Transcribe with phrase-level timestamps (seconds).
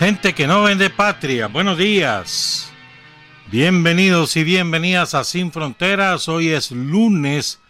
[0.00, 1.46] Gente que no vende patria.
[1.46, 2.72] Buenos días.
[3.46, 6.28] Bienvenidos y bienvenidas a Sin Fronteras.
[6.28, 7.60] Hoy es lunes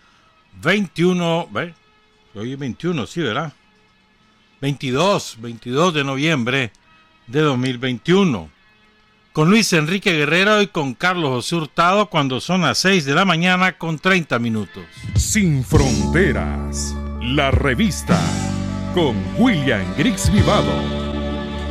[0.63, 1.49] 21.
[1.51, 1.75] ¿ve?
[2.35, 3.53] Hoy es 21, sí, ¿verdad?
[4.63, 6.73] 22, 22 de noviembre
[7.27, 8.49] de 2021.
[9.35, 13.27] Con Luis Enrique Guerrero y con Carlos José Hurtado cuando son las 6 de la
[13.27, 14.85] mañana con 30 minutos.
[15.17, 18.19] Sin Fronteras, la revista
[18.95, 21.10] con William Griggs Vivado.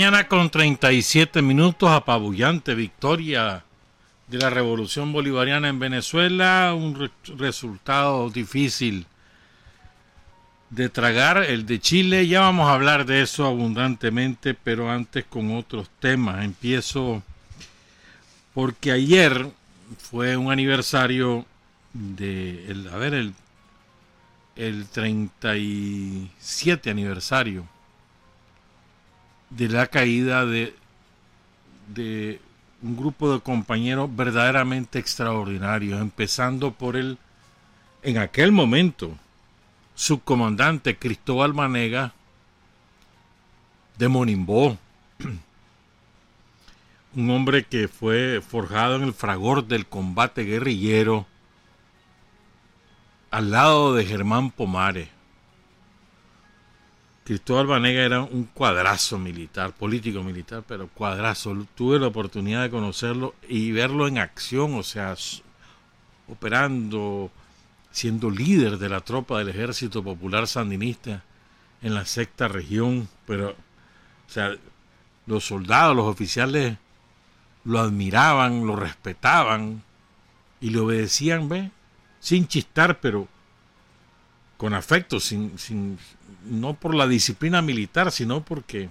[0.00, 3.62] mañana con 37 minutos, apabullante victoria
[4.28, 9.04] de la revolución bolivariana en Venezuela, un resultado difícil
[10.70, 15.54] de tragar, el de Chile, ya vamos a hablar de eso abundantemente, pero antes con
[15.54, 16.46] otros temas.
[16.46, 17.22] Empiezo
[18.54, 19.50] porque ayer
[19.98, 21.44] fue un aniversario
[21.92, 23.34] de, el, a ver, el,
[24.56, 27.68] el 37 aniversario
[29.50, 30.74] de la caída de,
[31.88, 32.40] de
[32.82, 37.18] un grupo de compañeros verdaderamente extraordinarios, empezando por el,
[38.02, 39.16] en aquel momento,
[39.94, 42.14] subcomandante Cristóbal Manega
[43.98, 44.78] de Monimbó,
[47.14, 51.26] un hombre que fue forjado en el fragor del combate guerrillero
[53.30, 55.08] al lado de Germán Pomares
[57.24, 61.66] Cristóbal Banega era un cuadrazo militar, político militar, pero cuadrazo.
[61.74, 65.14] Tuve la oportunidad de conocerlo y verlo en acción, o sea,
[66.28, 67.30] operando,
[67.90, 71.22] siendo líder de la tropa del Ejército Popular Sandinista
[71.82, 74.56] en la sexta región, pero, o sea,
[75.26, 76.76] los soldados, los oficiales
[77.64, 79.82] lo admiraban, lo respetaban
[80.60, 81.70] y le obedecían, ¿ve?
[82.20, 83.28] Sin chistar, pero
[84.56, 85.98] con afecto, sin, sin,
[86.44, 88.88] no por la disciplina militar, sino porque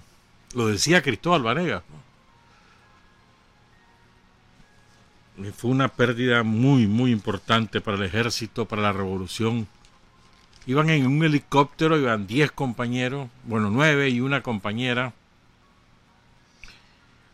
[0.54, 1.82] lo decía Cristóbal Varega.
[5.56, 9.66] Fue una pérdida muy, muy importante para el ejército, para la revolución.
[10.66, 15.14] Iban en un helicóptero, iban 10 compañeros, bueno, 9 y una compañera.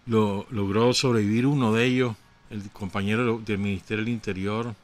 [0.06, 2.16] Lo, logró sobrevivir uno de ellos,
[2.50, 4.74] el compañero del Ministerio del Interior,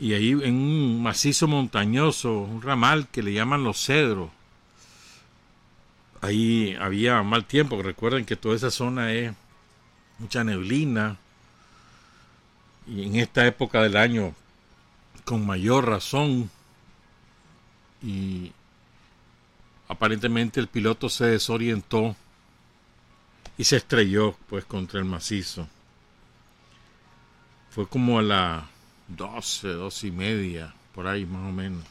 [0.00, 4.30] y ahí en un macizo montañoso, un ramal que le llaman los cedros,
[6.20, 9.32] ahí había mal tiempo, recuerden que toda esa zona es
[10.18, 11.18] mucha neblina,
[12.86, 14.34] y en esta época del año
[15.24, 16.50] con mayor razón,
[18.02, 18.52] y
[19.88, 22.14] aparentemente el piloto se desorientó
[23.56, 25.66] y se estrelló pues contra el macizo.
[27.70, 28.68] Fue como a la
[29.08, 31.84] 12, 12 y media, por ahí más o menos.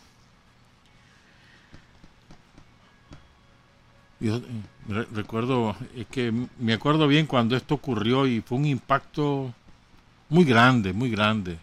[4.19, 9.53] Yo eh, recuerdo, es que me acuerdo bien cuando esto ocurrió y fue un impacto
[10.29, 11.57] muy grande, muy grande.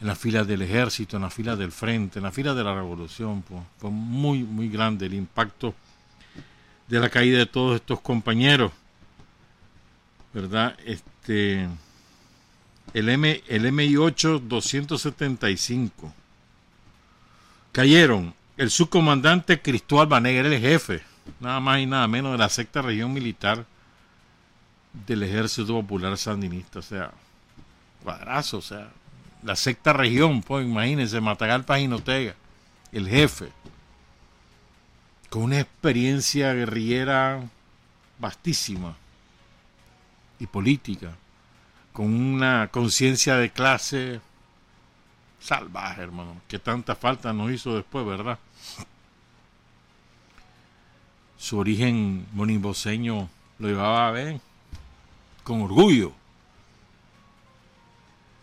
[0.00, 2.74] En las filas del ejército, en las filas del frente, en las filas de la
[2.74, 3.42] revolución.
[3.42, 5.74] Pues, fue muy, muy grande el impacto
[6.86, 8.72] de la caída de todos estos compañeros.
[10.34, 10.76] ¿Verdad?
[10.84, 11.66] Este
[12.94, 16.12] el, M, el MI-8 275.
[17.72, 21.02] Cayeron el subcomandante Cristóbal Banegra, el jefe,
[21.40, 23.66] nada más y nada menos de la sexta región militar
[25.06, 26.78] del Ejército Popular Sandinista.
[26.78, 27.10] O sea,
[28.02, 28.88] cuadrazo, o sea,
[29.42, 32.34] la sexta región, pues imagínense, Matagalpa y Notega,
[32.92, 33.50] el jefe,
[35.28, 37.42] con una experiencia guerrillera
[38.18, 38.96] vastísima
[40.38, 41.12] y política
[41.96, 44.20] con una conciencia de clase
[45.40, 48.38] salvaje, hermano, que tanta falta nos hizo después, ¿verdad?
[51.38, 54.38] Su origen monimboseño lo llevaba a ver
[55.42, 56.12] con orgullo,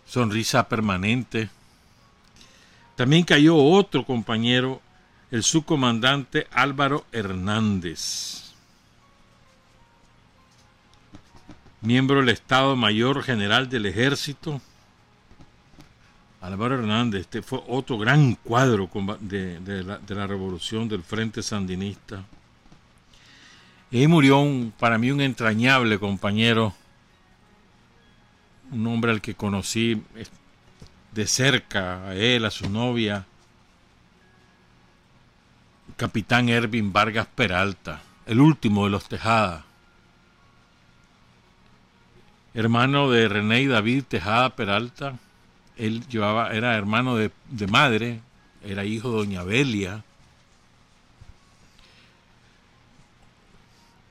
[0.07, 1.47] sonrisa permanente.
[2.95, 4.81] También cayó otro compañero,
[5.29, 8.52] el subcomandante Álvaro Hernández
[11.83, 14.61] miembro del Estado Mayor General del Ejército.
[16.41, 18.89] Álvaro Hernández, este fue otro gran cuadro
[19.19, 22.23] de, la, de la, revolución del Frente Sandinista.
[23.91, 26.73] Y murió un, para mí un entrañable compañero,
[28.71, 30.01] un hombre al que conocí
[31.11, 33.25] de cerca, a él, a su novia,
[35.97, 39.65] capitán Ervin Vargas Peralta, el último de los Tejada,
[42.53, 45.17] hermano de René y David Tejada Peralta,
[45.77, 48.21] él llevaba, era hermano de, de madre,
[48.63, 50.03] era hijo de Doña Belia.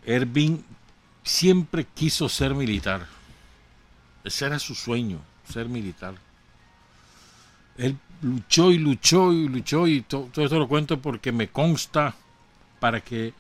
[0.05, 0.65] Ervin
[1.23, 3.07] siempre quiso ser militar.
[4.25, 6.15] Ese era su sueño, ser militar.
[7.77, 12.15] Él luchó y luchó y luchó y todo, esto lo cuento porque me consta
[12.81, 13.33] para que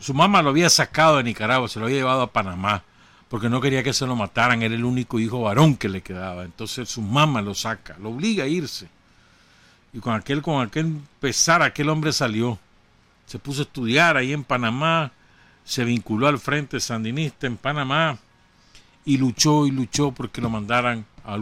[0.00, 2.82] su mamá lo había sacado de Nicaragua, se lo había llevado a Panamá
[3.30, 6.42] porque no quería que se lo mataran, era el único hijo varón que le quedaba.
[6.42, 8.88] Entonces su mamá lo saca, lo obliga a irse.
[9.92, 12.58] Y con aquel, con aquel pesar, aquel hombre salió.
[13.26, 15.12] Se puso a estudiar ahí en Panamá,
[15.64, 18.18] se vinculó al Frente Sandinista en Panamá
[19.04, 21.38] y luchó y luchó porque lo mandaran a,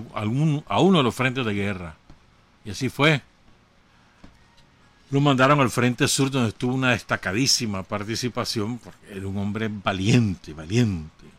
[0.66, 1.94] a uno de los frentes de guerra.
[2.66, 3.22] Y así fue.
[5.10, 10.52] Lo mandaron al Frente Sur donde tuvo una destacadísima participación porque era un hombre valiente,
[10.52, 11.37] valiente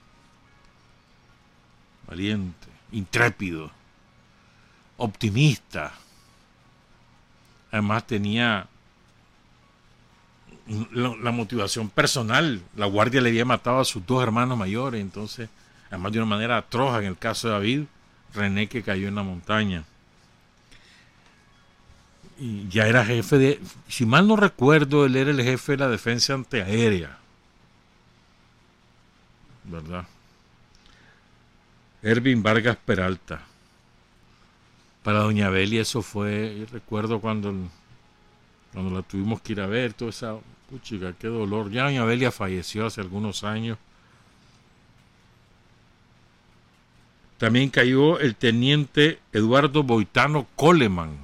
[2.10, 3.70] valiente, intrépido,
[4.98, 5.94] optimista.
[7.72, 8.68] Además tenía
[10.92, 12.62] la, motivación personal.
[12.76, 15.50] La guardia le había matado a sus dos hermanos mayores, entonces,
[15.88, 17.84] además de una manera atroz en el caso de David,
[18.34, 19.86] René que cayó en la montaña.
[22.40, 25.90] Y ya era jefe de, si mal no recuerdo, él era el jefe de la
[25.90, 27.18] defensa antiaérea.
[29.64, 30.06] ¿Verdad?
[32.02, 33.42] Ervin Vargas Peralta.
[35.04, 37.54] Para Doña Belia eso fue, recuerdo cuando,
[38.74, 40.38] cuando la tuvimos que ir a ver, toda esa,
[40.70, 41.72] puchica, qué dolor.
[41.72, 43.78] Ya Doña Belia falleció hace algunos años.
[47.38, 51.18] También cayó el teniente Eduardo Boitano Coleman,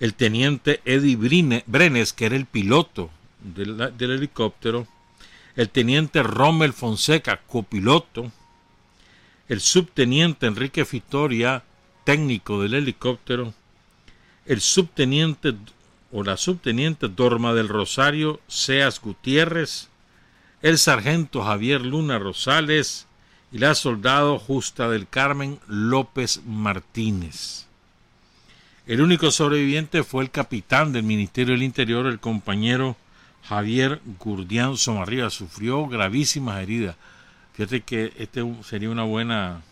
[0.00, 3.08] el teniente Eddie Brenes, que era el piloto
[3.40, 4.88] del, del helicóptero,
[5.54, 8.32] el teniente Rommel Fonseca, copiloto,
[9.48, 11.62] el subteniente Enrique Fitoria,
[12.04, 13.54] técnico del helicóptero,
[14.46, 15.54] el subteniente
[16.10, 19.88] o la subteniente Dorma del Rosario Seas Gutiérrez,
[20.62, 23.06] el sargento Javier Luna Rosales
[23.50, 27.66] y la soldado Justa del Carmen López Martínez.
[28.86, 32.96] El único sobreviviente fue el capitán del Ministerio del Interior, el compañero
[33.44, 35.30] Javier Gurdián Somarriba.
[35.30, 36.96] Sufrió gravísimas heridas.
[37.54, 39.62] Fíjate que este sería una buena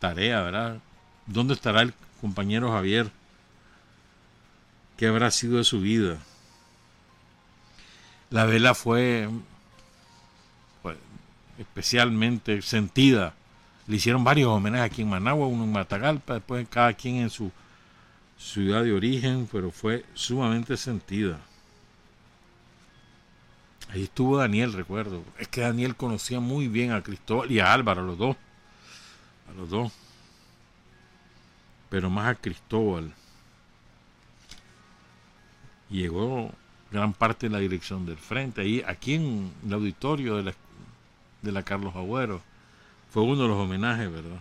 [0.00, 0.78] tarea, ¿verdad?
[1.26, 3.10] ¿Dónde estará el compañero Javier?
[4.96, 6.18] ¿Qué habrá sido de su vida?
[8.30, 9.28] La vela fue,
[11.58, 13.34] especialmente sentida.
[13.86, 17.52] Le hicieron varios homenajes aquí en Managua, uno en Matagalpa, después cada quien en su
[18.38, 21.38] ciudad de origen, pero fue sumamente sentida.
[23.92, 25.22] Ahí estuvo Daniel, recuerdo.
[25.38, 28.36] Es que Daniel conocía muy bien a Cristóbal y a Álvaro, a los dos.
[29.50, 29.92] A los dos.
[31.90, 33.12] Pero más a Cristóbal.
[35.90, 36.50] Llegó
[36.90, 38.62] gran parte de la dirección del frente.
[38.62, 40.54] Ahí, aquí en el auditorio de la,
[41.42, 42.40] de la Carlos Agüero.
[43.10, 44.40] Fue uno de los homenajes, ¿verdad?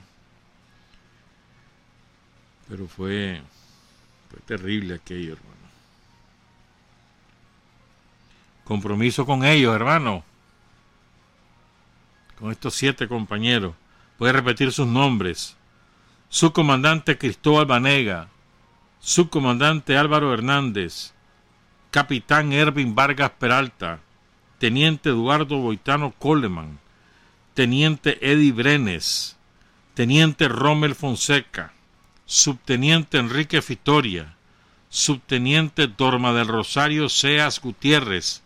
[2.70, 3.42] Pero fue,
[4.30, 5.51] fue terrible aquello, hermano.
[8.64, 10.24] Compromiso con ellos, hermano.
[12.40, 13.76] Con estos siete compañeros.
[14.18, 15.58] Puede repetir sus nombres.
[16.30, 18.30] Subcomandante Cristóbal Banega.
[19.00, 21.14] Subcomandante Álvaro Hernández.
[21.90, 24.00] Capitán Ervin Vargas Peralta.
[24.60, 26.80] Teniente Eduardo Boitano Coleman.
[27.54, 29.38] Teniente Eddie Brenes.
[29.96, 31.74] Teniente Rommel Fonseca.
[32.26, 34.36] Subteniente Enrique Fitoria.
[34.90, 38.44] Subteniente Dorma del Rosario Seas Gutiérrez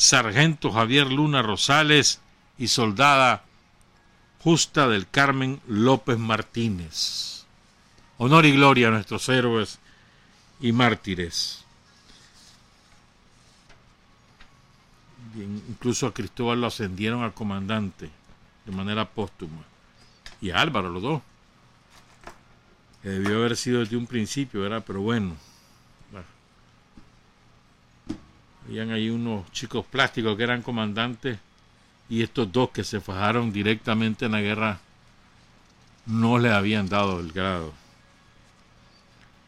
[0.00, 2.22] sargento Javier Luna Rosales
[2.56, 3.44] y soldada
[4.38, 7.44] Justa del Carmen López Martínez.
[8.16, 9.78] Honor y gloria a nuestros héroes
[10.58, 11.64] y mártires.
[15.36, 18.10] incluso a Cristóbal lo ascendieron a comandante
[18.64, 19.62] de manera póstuma.
[20.40, 21.22] Y a Álvaro, los dos.
[23.02, 24.82] Que debió haber sido desde un principio, ¿verdad?
[24.86, 25.36] Pero bueno.
[28.70, 31.40] Habían ahí unos chicos plásticos que eran comandantes
[32.08, 34.78] y estos dos que se fajaron directamente en la guerra
[36.06, 37.72] no le habían dado el grado.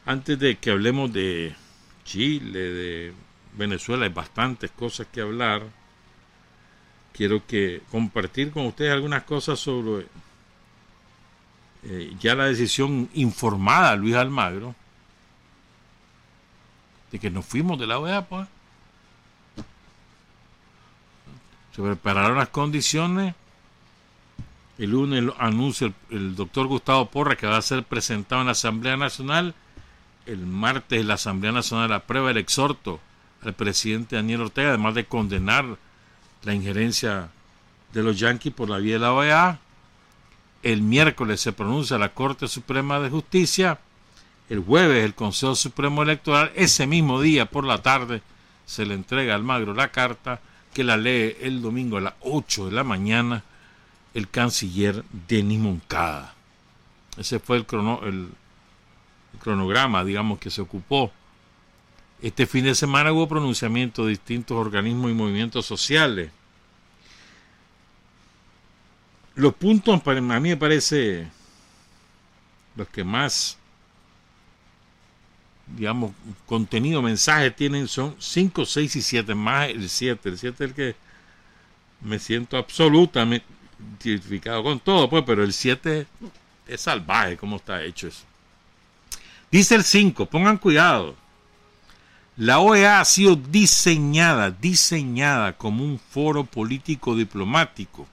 [0.06, 1.56] antes de que hablemos de
[2.04, 3.13] Chile, de
[3.58, 5.63] Venezuela, hay bastantes cosas que hablar
[7.19, 10.07] quiero que compartir con ustedes algunas cosas sobre
[11.83, 14.73] eh, ya la decisión informada Luis Almagro
[17.11, 18.47] de que nos fuimos de la OEA, pues.
[21.75, 23.35] Se prepararon las condiciones.
[24.77, 28.53] El lunes anuncia el, el, doctor Gustavo Porra que va a ser presentado en la
[28.53, 29.55] Asamblea Nacional.
[30.25, 33.01] El martes la Asamblea Nacional aprueba el exhorto
[33.43, 35.77] al presidente Daniel Ortega, además de condenar
[36.43, 37.29] la injerencia
[37.93, 39.60] de los yanquis por la vía de la OEA.
[40.63, 43.79] El miércoles se pronuncia la Corte Suprema de Justicia.
[44.50, 46.51] El jueves el Consejo Supremo Electoral.
[46.55, 48.22] Ese mismo día por la tarde
[48.65, 50.41] se le entrega al Magro la carta
[50.74, 53.43] que la lee el domingo a las 8 de la mañana
[54.13, 56.34] el canciller Denis Moncada.
[57.17, 57.65] Ese fue el
[59.39, 61.12] cronograma, digamos, que se ocupó
[62.21, 66.31] este fin de semana hubo pronunciamientos de distintos organismos y movimientos sociales.
[69.35, 71.27] Los puntos, a mí me parece,
[72.75, 73.57] los que más,
[75.77, 76.11] digamos,
[76.45, 80.29] contenido, mensaje tienen son 5, 6 y 7, más el 7.
[80.29, 80.95] El 7 es el que
[82.01, 83.45] me siento absolutamente
[84.03, 86.05] identificado con todo, pues, pero el 7
[86.67, 88.23] es salvaje, cómo está hecho eso.
[89.49, 91.15] Dice el 5, pongan cuidado.
[92.39, 98.08] La OEA ha sido diseñada, diseñada como un foro político diplomático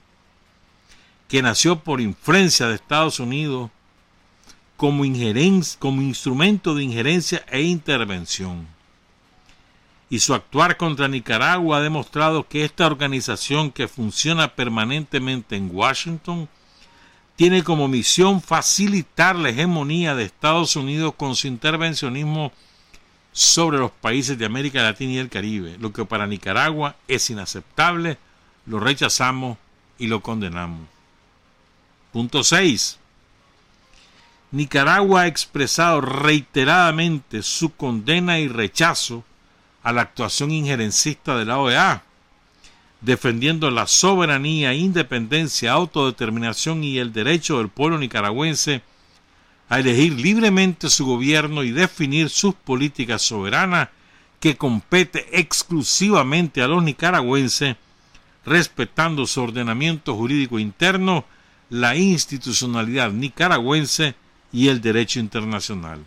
[1.29, 3.71] que nació por influencia de Estados Unidos
[4.75, 5.03] como,
[5.79, 8.67] como instrumento de injerencia e intervención.
[10.09, 16.49] Y su actuar contra Nicaragua ha demostrado que esta organización que funciona permanentemente en Washington
[17.37, 22.51] tiene como misión facilitar la hegemonía de Estados Unidos con su intervencionismo
[23.37, 28.17] sobre los países de América Latina y el Caribe, lo que para Nicaragua es inaceptable,
[28.65, 29.59] lo rechazamos
[29.99, 30.87] y lo condenamos.
[32.11, 32.97] Punto 6.
[34.49, 39.23] Nicaragua ha expresado reiteradamente su condena y rechazo
[39.83, 42.01] a la actuación injerencista de la OEA,
[43.01, 48.81] defendiendo la soberanía, independencia, autodeterminación y el derecho del pueblo nicaragüense
[49.69, 53.89] a elegir libremente su gobierno y definir sus políticas soberanas
[54.39, 57.75] que compete exclusivamente a los nicaragüenses,
[58.45, 61.25] respetando su ordenamiento jurídico interno,
[61.69, 64.15] la institucionalidad nicaragüense
[64.53, 66.05] y el derecho internacional.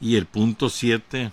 [0.00, 1.32] Y el punto 7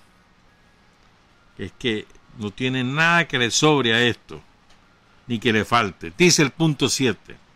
[1.57, 4.41] es que no tiene nada que le sobre a esto,
[5.27, 6.13] ni que le falte.
[6.17, 7.48] Dice el punto 7.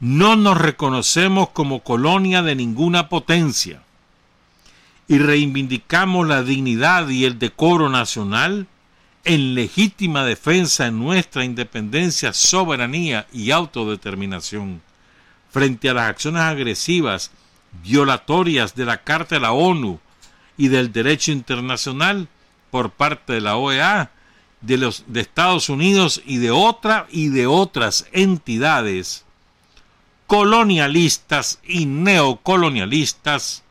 [0.00, 3.82] No nos reconocemos como colonia de ninguna potencia.
[5.08, 8.66] Y reivindicamos la dignidad y el decoro nacional
[9.24, 14.80] en legítima defensa de nuestra independencia, soberanía y autodeterminación
[15.50, 17.30] frente a las acciones agresivas,
[17.82, 20.00] violatorias de la Carta de la ONU
[20.56, 22.28] y del derecho internacional
[22.70, 24.12] por parte de la OEA,
[24.62, 29.26] de los Estados Unidos y de otra y de otras entidades
[30.30, 33.64] colonialistas y neocolonialistas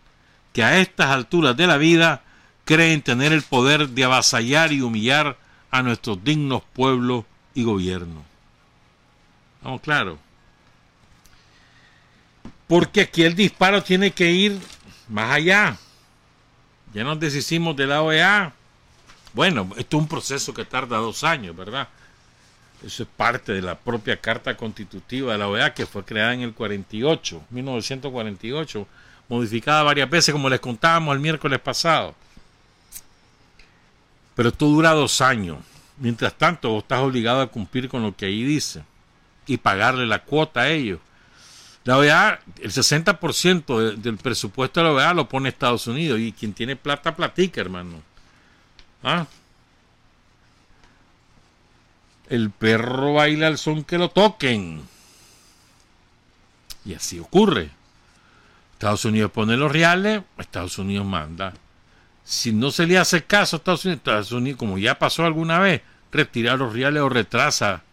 [0.51, 2.21] que a estas alturas de la vida
[2.65, 5.37] creen tener el poder de avasallar y humillar
[5.71, 7.23] a nuestros dignos pueblos
[7.53, 8.25] y gobiernos.
[9.61, 10.19] Vamos claro.
[12.67, 14.59] Porque aquí el disparo tiene que ir
[15.07, 15.77] más allá.
[16.93, 18.51] Ya nos deshicimos de la OEA.
[19.31, 21.87] Bueno, esto es un proceso que tarda dos años, ¿verdad?
[22.85, 26.41] Eso es parte de la propia Carta Constitutiva de la OEA que fue creada en
[26.41, 28.87] el 48, 1948,
[29.27, 32.15] modificada varias veces como les contábamos el miércoles pasado.
[34.35, 35.57] Pero esto dura dos años.
[35.97, 38.83] Mientras tanto, vos estás obligado a cumplir con lo que ahí dice
[39.45, 40.99] y pagarle la cuota a ellos.
[41.83, 46.53] La OEA, el 60% del presupuesto de la OEA lo pone Estados Unidos y quien
[46.53, 48.01] tiene plata platica, hermano.
[49.03, 49.25] ¿Ah?
[52.29, 54.81] El perro baila al son que lo toquen.
[56.85, 57.71] Y así ocurre.
[58.73, 61.53] Estados Unidos pone los reales, Estados Unidos manda.
[62.23, 65.59] Si no se le hace caso a Estados Unidos, Estados Unidos, como ya pasó alguna
[65.59, 67.83] vez, retira los reales o retrasa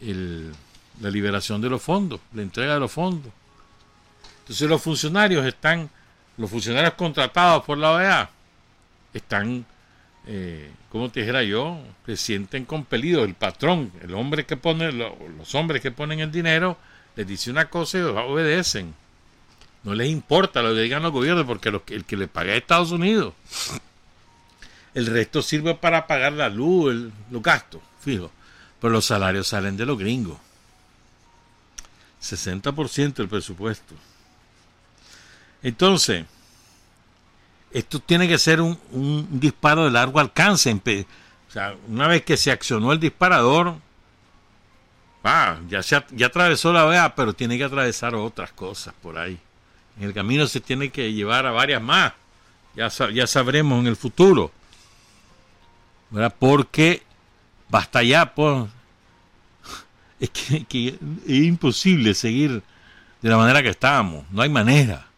[0.00, 3.32] la liberación de los fondos, la entrega de los fondos.
[4.40, 5.88] Entonces los funcionarios están,
[6.36, 8.30] los funcionarios contratados por la OEA,
[9.14, 9.64] están,
[10.26, 13.24] eh, como te dijera yo, se sienten compelidos.
[13.24, 16.76] El patrón, el hombre que pone, los hombres que ponen el dinero,
[17.16, 18.94] les dice una cosa y obedecen.
[19.84, 22.92] No les importa lo que digan los gobiernos porque el que le paga es Estados
[22.92, 23.34] Unidos.
[24.94, 28.30] El resto sirve para pagar la luz, los gastos, fijo.
[28.80, 30.38] Pero los salarios salen de los gringos.
[32.22, 33.94] 60% del presupuesto.
[35.62, 36.24] Entonces,
[37.72, 40.72] esto tiene que ser un, disparo de largo alcance.
[40.72, 43.76] O sea, una vez que se accionó el disparador,
[45.24, 49.38] ah, ya, se, ya atravesó la OEA, pero tiene que atravesar otras cosas por ahí.
[49.98, 52.12] En el camino se tiene que llevar a varias más.
[52.74, 54.50] Ya, ya sabremos en el futuro.
[56.10, 56.34] ¿Verdad?
[56.38, 57.02] Porque
[57.68, 58.68] basta ya, pues.
[60.20, 62.62] Es que, es imposible seguir
[63.20, 64.24] de la manera que estábamos.
[64.30, 65.11] No hay manera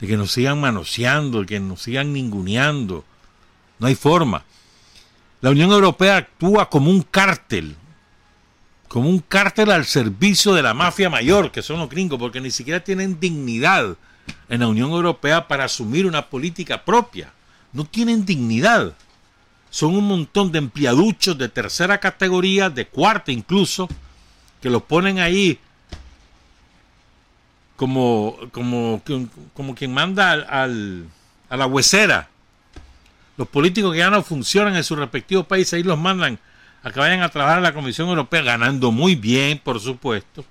[0.00, 3.04] de que nos sigan manoseando, de que nos sigan ninguneando.
[3.78, 4.44] No hay forma.
[5.40, 7.76] La Unión Europea actúa como un cártel,
[8.88, 12.50] como un cártel al servicio de la mafia mayor, que son los gringos, porque ni
[12.50, 13.96] siquiera tienen dignidad
[14.48, 17.32] en la Unión Europea para asumir una política propia.
[17.72, 18.94] No tienen dignidad.
[19.70, 23.88] Son un montón de empleaduchos de tercera categoría, de cuarta incluso,
[24.62, 25.58] que los ponen ahí
[27.76, 29.02] como, como,
[29.54, 31.06] como quien manda al,
[31.48, 32.28] a la huesera.
[33.36, 36.38] Los políticos que ya no funcionan en sus respectivos países, ahí los mandan
[36.82, 40.44] a que vayan a trabajar en la Comisión Europea, ganando muy bien, por supuesto,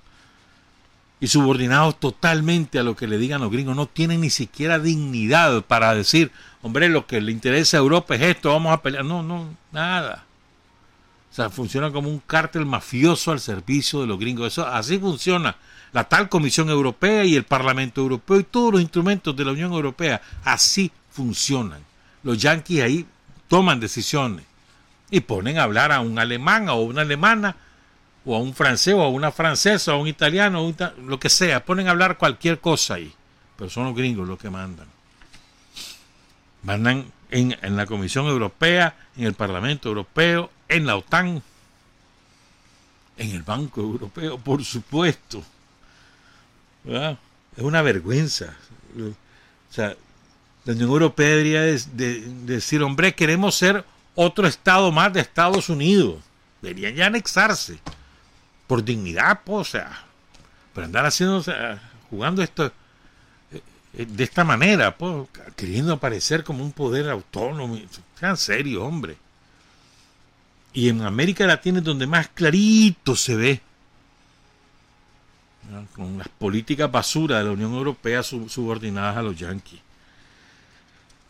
[1.18, 3.74] y subordinados totalmente a lo que le digan los gringos.
[3.74, 6.30] No tienen ni siquiera dignidad para decir,
[6.62, 9.04] hombre, lo que le interesa a Europa es esto, vamos a pelear.
[9.04, 10.24] No, no, nada.
[11.32, 14.52] O sea, funciona como un cártel mafioso al servicio de los gringos.
[14.52, 15.56] Eso, así funciona
[15.96, 19.72] la tal Comisión Europea y el Parlamento Europeo y todos los instrumentos de la Unión
[19.72, 20.20] Europea.
[20.44, 21.82] Así funcionan.
[22.22, 23.06] Los yanquis ahí
[23.48, 24.44] toman decisiones
[25.10, 27.56] y ponen a hablar a un alemán o una alemana
[28.26, 30.74] o a un francés o a una francesa o a un italiano, o
[31.06, 33.10] lo que sea, ponen a hablar cualquier cosa ahí,
[33.56, 34.88] pero son los gringos los que mandan.
[36.62, 41.42] Mandan en, en la Comisión Europea, en el Parlamento Europeo, en la OTAN,
[43.16, 45.42] en el Banco Europeo, por supuesto.
[46.86, 48.54] Es una vergüenza.
[48.98, 49.96] O sea,
[50.64, 56.22] la Unión Europea debería decir, hombre, queremos ser otro estado más de Estados Unidos.
[56.62, 57.78] Deberían ya anexarse.
[58.66, 60.04] Por dignidad, pues, o sea.
[60.74, 61.42] Pero andar haciendo,
[62.10, 63.62] jugando esto eh,
[63.94, 67.78] eh, de esta manera, pues, queriendo aparecer como un poder autónomo.
[68.18, 69.16] Sean serios, hombre.
[70.72, 73.60] Y en América Latina es donde más clarito se ve.
[75.94, 79.80] Con las políticas basura de la Unión Europea subordinadas a los yanquis.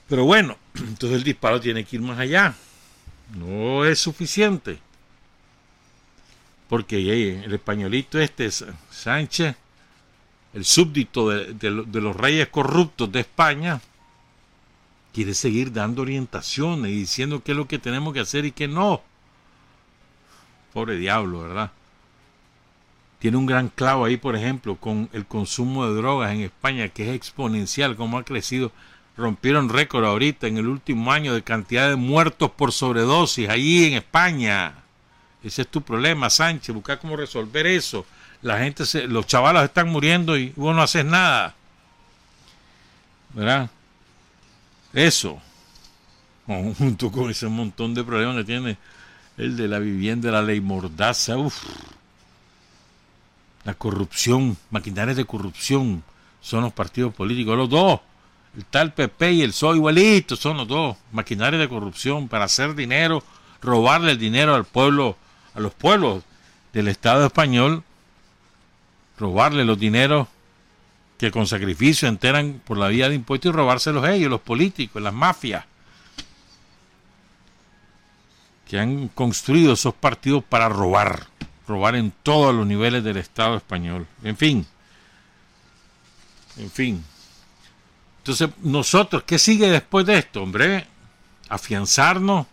[0.09, 2.55] Pero bueno, entonces el disparo tiene que ir más allá.
[3.35, 4.79] No es suficiente.
[6.68, 6.96] Porque
[7.44, 8.51] el españolito este,
[8.90, 9.55] Sánchez,
[10.53, 13.81] el súbdito de, de los reyes corruptos de España,
[15.16, 18.68] quiere seguir dando orientaciones y diciendo qué es lo que tenemos que hacer y qué
[18.68, 19.01] no.
[20.75, 21.70] Pobre diablo, ¿verdad?
[23.19, 27.09] Tiene un gran clavo ahí, por ejemplo, con el consumo de drogas en España, que
[27.09, 28.73] es exponencial, como ha crecido.
[29.17, 33.95] Rompieron récord ahorita en el último año de cantidad de muertos por sobredosis ahí en
[33.95, 34.75] España.
[35.43, 36.75] Ese es tu problema, Sánchez.
[36.75, 38.05] Busca cómo resolver eso.
[38.43, 41.55] La gente, se, los chavalos están muriendo y vos no haces nada.
[43.33, 43.71] ¿Verdad?
[44.93, 45.41] Eso,
[46.47, 48.77] junto con ese montón de problemas que tiene
[49.37, 51.65] el de la vivienda, la ley mordaza, uff,
[53.67, 56.05] la corrupción, maquinarias de corrupción,
[56.41, 58.01] son los partidos políticos, los dos,
[58.57, 62.77] el tal PP y el PSOE igualito, son los dos, maquinarias de corrupción para hacer
[62.77, 63.25] dinero,
[63.61, 65.17] robarle el dinero al pueblo,
[65.53, 66.23] a los pueblos
[66.73, 67.83] del Estado español,
[69.19, 70.29] robarle los dineros
[71.19, 75.13] que con sacrificio enteran por la vía de impuestos y robárselos ellos, los políticos, las
[75.13, 75.65] mafias,
[78.69, 81.27] que han construido esos partidos para robar,
[81.67, 84.07] robar en todos los niveles del Estado español.
[84.23, 84.67] En fin,
[86.57, 87.05] en fin.
[88.19, 90.87] Entonces, nosotros, ¿qué sigue después de esto, hombre?
[91.49, 92.47] Afianzarnos,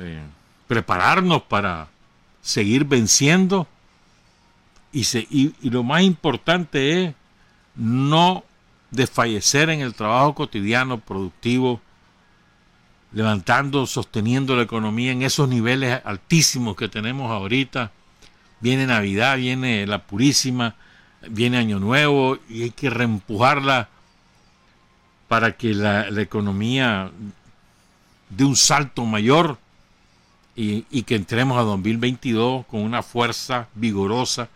[0.00, 0.22] eh,
[0.66, 1.88] prepararnos para
[2.42, 3.66] seguir venciendo
[4.92, 7.14] y, lo más importante es
[7.74, 8.44] no
[8.90, 11.80] desfallecer en el trabajo cotidiano, productivo,
[13.16, 17.90] levantando, sosteniendo la economía en esos niveles altísimos que tenemos ahorita.
[18.60, 20.74] Viene Navidad, viene la Purísima,
[21.30, 23.88] viene Año Nuevo y hay que reempujarla
[25.28, 27.10] para que la, economía
[28.28, 29.56] dé un salto mayor
[30.54, 34.50] y, y que entremos a 2022 con una fuerza vigorosa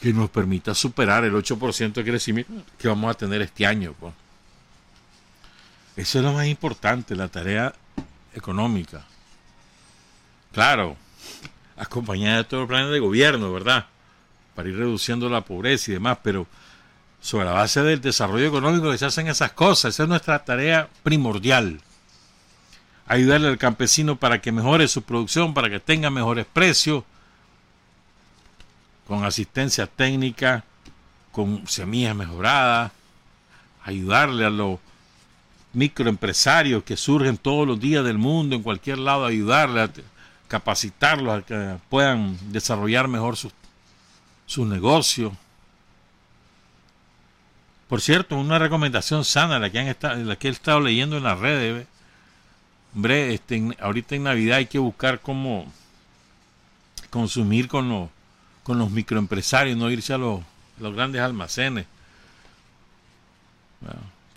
[0.00, 3.94] que nos permita superar el 8% de crecimiento que vamos a tener este año.
[4.00, 4.14] Pues.
[5.98, 7.74] Eso es lo más importante, la tarea
[8.32, 9.02] económica.
[10.52, 10.96] Claro,
[11.76, 13.86] acompañada de todos los planes de gobierno, ¿verdad?
[14.54, 16.46] Para ir reduciendo la pobreza y demás, pero
[17.20, 19.92] sobre la base del desarrollo económico que se hacen esas cosas.
[19.94, 21.80] Esa es nuestra tarea primordial.
[23.08, 27.02] Ayudarle al campesino para que mejore su producción, para que tenga mejores precios,
[29.08, 30.62] con asistencia técnica,
[31.32, 32.92] con semillas mejoradas,
[33.82, 34.78] ayudarle a los
[35.72, 39.90] microempresarios que surgen todos los días del mundo, en cualquier lado, ayudarle a
[40.48, 43.52] capacitarlos a que puedan desarrollar mejor sus,
[44.46, 45.32] sus negocios.
[47.88, 51.24] Por cierto, una recomendación sana, la que, han estado, la que he estado leyendo en
[51.24, 51.86] las redes.
[52.94, 55.70] Hombre, este, ahorita en Navidad hay que buscar cómo
[57.10, 58.08] consumir con los
[58.68, 60.42] con los microempresarios, no irse a los,
[60.78, 61.86] grandes almacenes.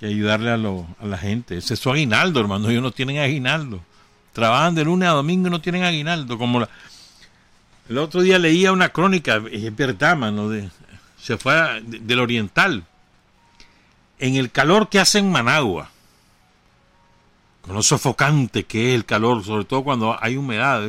[0.02, 1.56] Que ayudarle a, a la gente.
[1.56, 2.68] Ese es su aguinaldo, hermano.
[2.72, 3.82] Ellos no tienen aguinaldo.
[4.34, 6.40] Trabajan de lunes a domingo y no tienen aguinaldo.
[6.40, 6.68] Como
[7.88, 10.50] el otro día leía una crónica, es verdad, mano,
[11.22, 12.84] se fue del oriental.
[14.18, 15.92] En el calor que hace en Managua,
[17.62, 20.82] con lo sofocante que es el calor, sobre todo cuando hay humedad,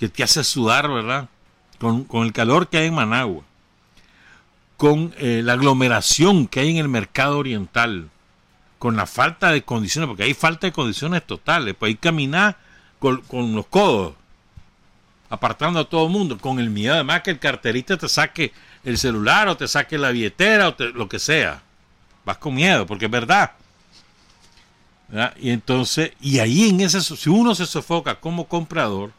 [0.00, 1.28] que te hace sudar, ¿verdad?
[1.78, 3.44] con, el calor que hay en Managua,
[4.80, 8.08] con eh, la aglomeración que hay en el mercado oriental,
[8.78, 12.56] con la falta de condiciones, porque hay falta de condiciones totales, pues que caminar
[12.98, 13.22] con,
[13.54, 14.14] los codos,
[15.28, 18.96] apartando a todo el mundo, con el miedo además que el carterista te saque el
[18.96, 21.60] celular o te saque la billetera o lo que sea.
[22.24, 23.50] Vas con miedo, porque es verdad.
[25.40, 29.12] Y entonces, y ahí en ese, si uno se sofoca como comprador,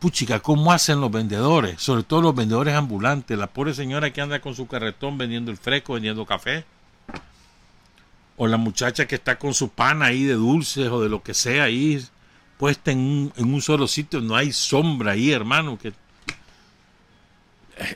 [0.00, 1.80] puchica, ¿cómo hacen los vendedores?
[1.80, 5.58] Sobre todo los vendedores ambulantes, la pobre señora que anda con su carretón vendiendo el
[5.58, 6.64] fresco, vendiendo café.
[8.36, 11.34] O la muchacha que está con su pan ahí de dulces o de lo que
[11.34, 12.02] sea ahí,
[12.56, 15.78] puesta en un, solo sitio, no hay sombra ahí, hermano.
[15.78, 15.92] Que...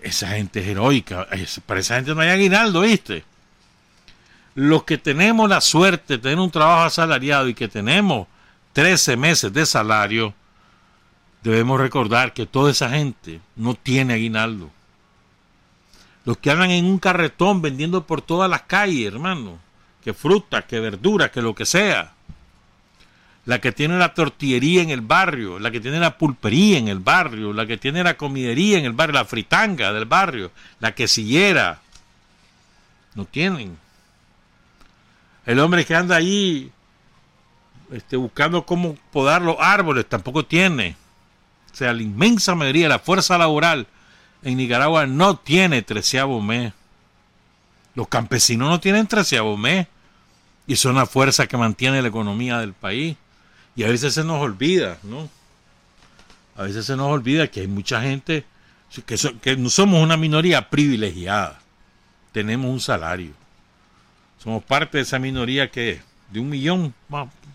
[0.03, 1.27] Esa gente es heroica.
[1.65, 3.25] Para esa gente no hay aguinaldo, ¿viste?
[4.55, 8.29] Los que tenemos la suerte de tener un trabajo asalariado y que tenemos
[8.75, 10.35] 13 meses de salario,
[11.45, 14.71] debemos recordar que toda esa gente no tiene aguinaldo.
[16.25, 19.59] Los que andan en un carretón vendiendo por todas las calles, hermano,
[20.03, 22.13] que fruta, que verdura, que lo que sea.
[23.45, 27.01] La que tiene la tortillería en el barrio, la que tiene la pulpería en el
[27.01, 31.81] barrio, la que tiene la comidería en el barrio, la fritanga del barrio, la quesillera,
[33.15, 33.77] No tienen.
[35.45, 36.73] El hombre que anda ahí
[37.93, 40.97] este, buscando cómo podar los árboles tampoco tiene.
[41.75, 43.89] O sea, la inmensa mayoría de la fuerza laboral
[44.45, 46.73] en Nicaragua no tiene treceavo mes.
[47.97, 49.89] Los campesinos no tienen treceavo mes.
[50.69, 53.17] Y son la fuerza que mantiene la economía del país.
[53.75, 55.29] Y a veces se nos olvida, ¿no?
[56.57, 58.45] A veces se nos olvida que hay mucha gente,
[59.05, 61.59] que, que no somos una minoría privilegiada.
[62.31, 63.33] Tenemos un salario.
[64.39, 66.95] Somos parte de esa minoría que de un millón,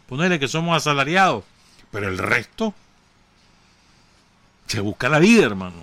[0.10, 1.46] ponerle que somos asalariados.
[1.90, 2.74] Pero el resto
[4.70, 5.76] se busca la vida, hermano.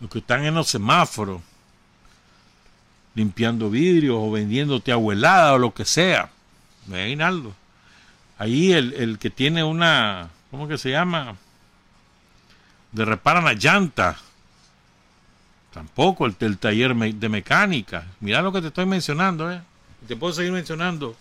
[0.00, 1.42] Los que están en los semáforos,
[3.14, 6.30] limpiando vidrios o vendiéndote abuelada o lo que sea.
[6.88, 7.54] Reinaldo.
[8.38, 11.36] Ahí el, el, que tiene una, ¿cómo que se llama?
[12.92, 14.16] De reparan la llanta.
[15.74, 18.06] Tampoco el, el taller de mecánica.
[18.20, 19.60] Mira lo que te estoy mencionando, ¿eh?
[20.06, 21.16] Te puedo seguir mencionando.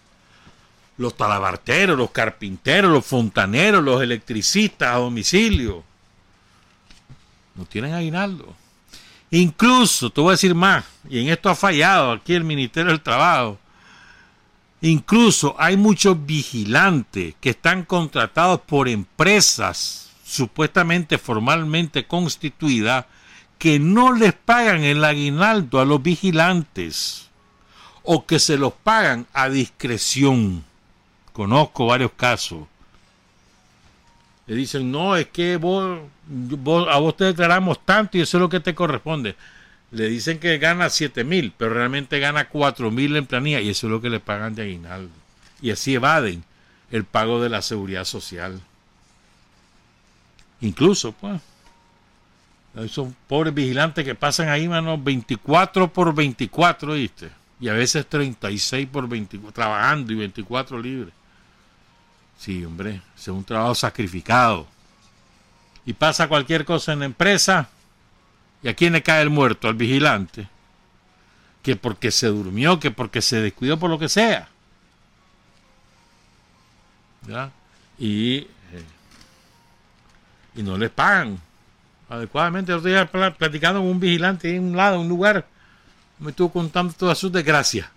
[0.97, 5.83] Los talabarteros, los carpinteros, los fontaneros, los electricistas a domicilio.
[7.55, 8.55] No tienen aguinaldo.
[9.31, 13.01] Incluso, te voy a decir más, y en esto ha fallado aquí el Ministerio del
[13.01, 13.59] Trabajo.
[14.81, 23.05] Incluso hay muchos vigilantes que están contratados por empresas supuestamente formalmente constituidas
[23.57, 27.29] que no les pagan el aguinaldo a los vigilantes
[28.03, 30.63] o que se los pagan a discreción.
[31.37, 32.63] Conozco varios casos.
[34.47, 35.99] Le dicen, no, es que vos,
[36.89, 39.35] a vos te declaramos tanto y eso es lo que te corresponde.
[39.91, 43.85] Le dicen que gana 7 mil, pero realmente gana 4 mil en planilla y eso
[43.85, 45.11] es lo que le pagan de aguinaldo.
[45.61, 46.43] Y así evaden
[46.89, 48.59] el pago de la seguridad social.
[50.59, 51.39] Incluso, pues,
[52.77, 57.29] esos pobres vigilantes que pasan ahí, mano, 24 por 24, ¿viste?
[57.59, 61.13] Y a veces 36 por 24, trabajando y 24 libres.
[62.37, 64.67] Sí, hombre, es un trabajo sacrificado.
[65.85, 67.69] Y pasa cualquier cosa en la empresa,
[68.61, 69.67] ¿y a quién le cae el muerto?
[69.67, 70.47] Al vigilante.
[71.63, 74.49] Que porque se durmió, que porque se descuidó por lo que sea.
[77.27, 77.51] ¿Ya?
[77.97, 78.47] Y, eh,
[80.55, 81.39] y no les pagan
[82.09, 82.73] adecuadamente.
[82.73, 85.45] Otro día platicando con un vigilante en un lado, en un lugar,
[86.19, 87.89] me estuvo contando todas sus desgracias.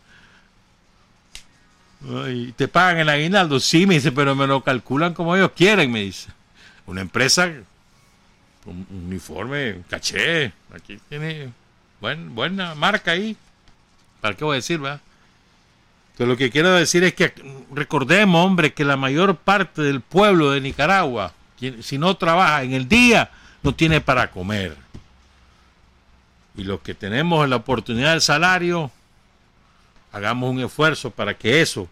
[2.02, 3.60] ¿Y te pagan el aguinaldo?
[3.60, 6.30] Sí, me dice, pero me lo calculan como ellos quieren, me dice.
[6.86, 7.50] Una empresa
[8.64, 11.50] con uniforme, caché, aquí tiene
[12.00, 13.36] buen, buena marca ahí.
[14.20, 15.00] ¿Para qué voy a decir, va?
[16.12, 17.32] Entonces lo que quiero decir es que
[17.72, 21.32] recordemos, hombre, que la mayor parte del pueblo de Nicaragua,
[21.80, 23.30] si no trabaja en el día,
[23.62, 24.76] no tiene para comer.
[26.56, 28.90] Y los que tenemos la oportunidad del salario,
[30.12, 31.88] hagamos un esfuerzo para que eso,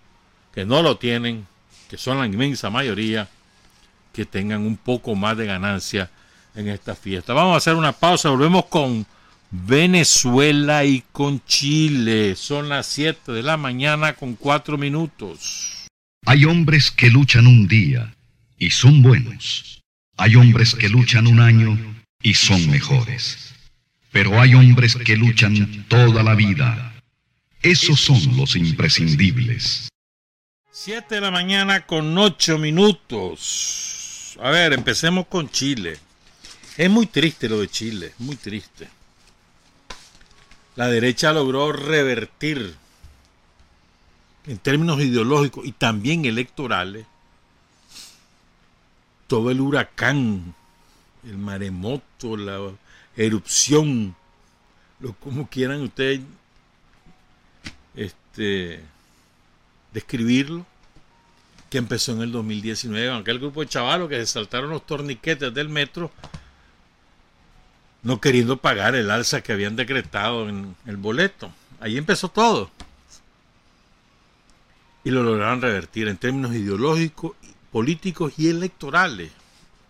[0.52, 1.46] que no lo tienen,
[1.88, 3.28] que son la inmensa mayoría,
[4.12, 6.10] que tengan un poco más de ganancia
[6.54, 7.32] en esta fiesta.
[7.32, 9.06] Vamos a hacer una pausa, volvemos con
[9.50, 12.34] Venezuela y con Chile.
[12.36, 15.86] Son las 7 de la mañana con 4 minutos.
[16.26, 18.14] Hay hombres que luchan un día
[18.58, 19.80] y son buenos.
[20.16, 21.78] Hay hombres que luchan un año
[22.22, 23.54] y son mejores.
[24.10, 26.97] Pero hay hombres que luchan toda la vida
[27.62, 29.88] esos son los imprescindibles.
[30.70, 34.38] Siete de la mañana con ocho minutos.
[34.40, 35.98] A ver, empecemos con Chile.
[36.76, 38.88] Es muy triste lo de Chile, muy triste.
[40.76, 42.76] La derecha logró revertir
[44.46, 47.06] en términos ideológicos y también electorales
[49.26, 50.54] todo el huracán,
[51.24, 52.72] el maremoto, la
[53.16, 54.16] erupción,
[55.00, 56.20] lo como quieran ustedes
[58.38, 58.80] este,
[59.92, 60.64] describirlo,
[61.70, 65.52] que empezó en el 2019, aunque el grupo de chavalos que se saltaron los torniquetes
[65.52, 66.12] del metro,
[68.04, 71.50] no queriendo pagar el alza que habían decretado en el boleto.
[71.80, 72.70] Ahí empezó todo.
[75.02, 77.32] Y lo lograron revertir en términos ideológicos,
[77.72, 79.32] políticos y electorales.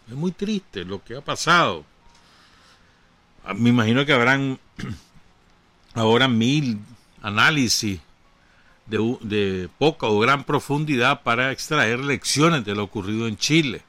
[0.09, 1.85] Es muy triste lo que ha pasado.
[3.45, 4.59] Ah, me imagino que habrán
[5.95, 6.79] ahora mil
[7.23, 8.01] análisis
[8.89, 13.83] de, poca o gran profundidad para extraer lecciones de lo ocurrido en Chile.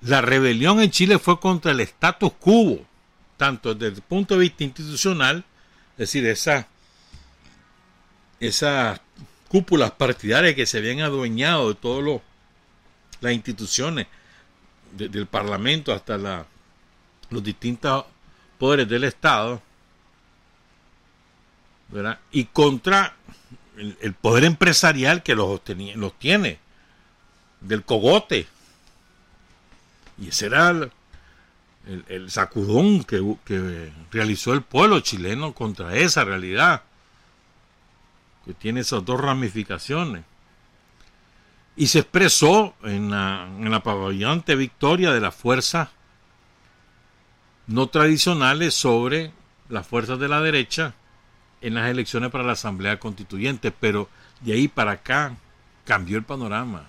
[0.00, 2.80] La rebelión en Chile fue contra el status quo,
[3.36, 5.44] tanto desde el punto de vista institucional,
[5.92, 6.66] es decir, esas
[8.40, 9.00] esa
[9.48, 12.20] cúpulas partidarias que se habían adueñado de todas
[13.20, 14.06] las instituciones,
[14.92, 16.16] del Parlamento hasta
[17.30, 18.04] los distintos
[18.58, 19.60] poderes del Estado,
[21.88, 22.18] ¿verdad?
[22.32, 23.16] Y contra
[23.76, 25.60] el, poder empresarial que los,
[25.96, 26.58] los tiene,
[27.60, 28.46] del cogote.
[30.18, 30.70] Y ese era
[32.08, 36.82] el, sacudón que, que, realizó el pueblo chileno contra esa realidad,
[38.44, 40.24] que tiene esas dos ramificaciones.
[41.76, 43.82] Y se expresó en la, en la
[44.54, 45.88] victoria de las fuerzas
[47.66, 49.32] no tradicionales sobre
[49.68, 50.94] las fuerzas de la derecha
[51.64, 55.34] en las elecciones para la Asamblea Constituyente, pero de ahí para acá
[55.86, 56.86] cambió el panorama.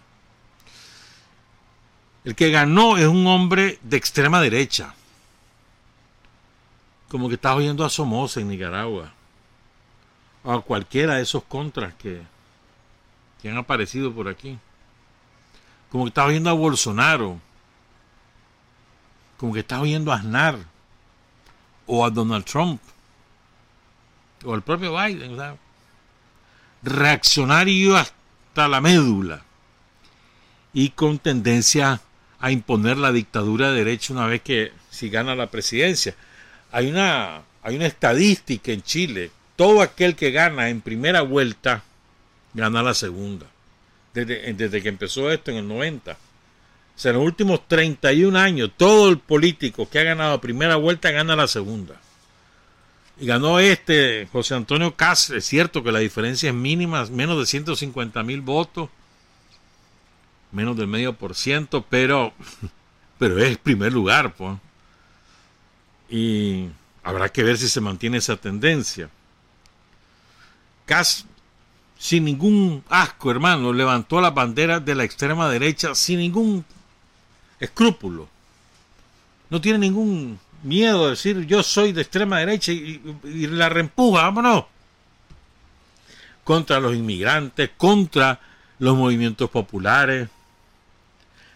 [2.26, 4.94] El que ganó es un hombre de extrema derecha.
[7.08, 9.14] Como que estaba oyendo a Somoza en Nicaragua.
[10.44, 12.22] O a cualquiera de esos contras que,
[13.42, 14.60] que han aparecido por aquí.
[15.90, 17.40] Como que estaba oyendo a Bolsonaro.
[19.38, 20.58] Como que estaba oyendo a Aznar.
[21.86, 22.82] O a Donald Trump.
[24.46, 25.38] O al propio Biden.
[26.84, 29.44] Reaccionario hasta la médula.
[30.74, 32.02] Y con tendencia
[32.40, 36.16] a imponer la dictadura de derecho una vez que si gana la presidencia.
[36.72, 39.32] Hay una, hay una estadística en Chile.
[39.56, 41.84] Todo aquel que gana en primera vuelta
[42.54, 43.48] gana la segunda.
[44.14, 46.12] Desde, que empezó esto en el 90.
[46.12, 46.18] O
[46.96, 51.36] sea, en los últimos 31 años, todo el político que ha ganado primera vuelta gana
[51.36, 51.96] la segunda.
[53.18, 55.44] Y ganó este José Antonio Cáceres.
[55.44, 58.90] Es cierto que la diferencia es mínima, menos de 150 mil votos
[60.56, 62.34] menos del medio por ciento, pero,
[63.20, 64.58] pero es primer lugar, pues.
[66.10, 66.68] Y
[67.04, 69.10] habrá que ver si se mantiene esa tendencia.
[70.86, 71.26] Cas,
[71.98, 76.64] sin ningún asco, hermano, levantó la bandera de la extrema derecha sin ningún
[77.60, 78.30] escrúpulo.
[79.50, 84.66] No tiene ningún miedo de decir yo soy de extrema derecha y, la reempuja, vámonos.
[86.44, 88.40] Contra los inmigrantes, contra
[88.80, 90.30] los movimientos populares,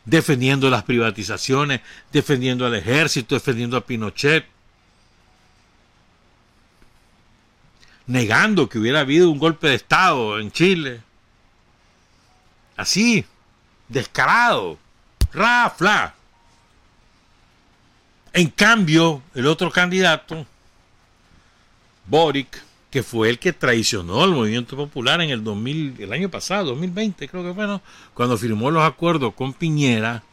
[0.06, 4.46] defendiendo las privatizaciones, defendiendo al ejército, defendiendo a Pinochet,
[8.08, 11.02] negando que hubiera habido un golpe de Estado en Chile.
[12.76, 13.26] Así,
[13.88, 14.80] descarado,
[15.32, 16.16] rafla.
[18.34, 20.46] En cambio, el otro candidato,
[22.06, 26.70] Boric, que fue el que traicionó al movimiento popular en el 2000, el año pasado,
[26.70, 27.80] 2020 creo que fue,
[28.14, 30.24] cuando firmó los acuerdos con Piñera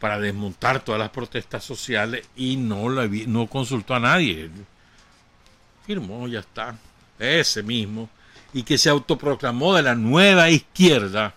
[0.00, 4.50] para desmontar todas las protestas sociales y no, no consultó a nadie.
[5.86, 6.76] Firmó, ya está,
[7.18, 8.08] ese mismo,
[8.52, 11.34] y que se autoproclamó de la nueva izquierda,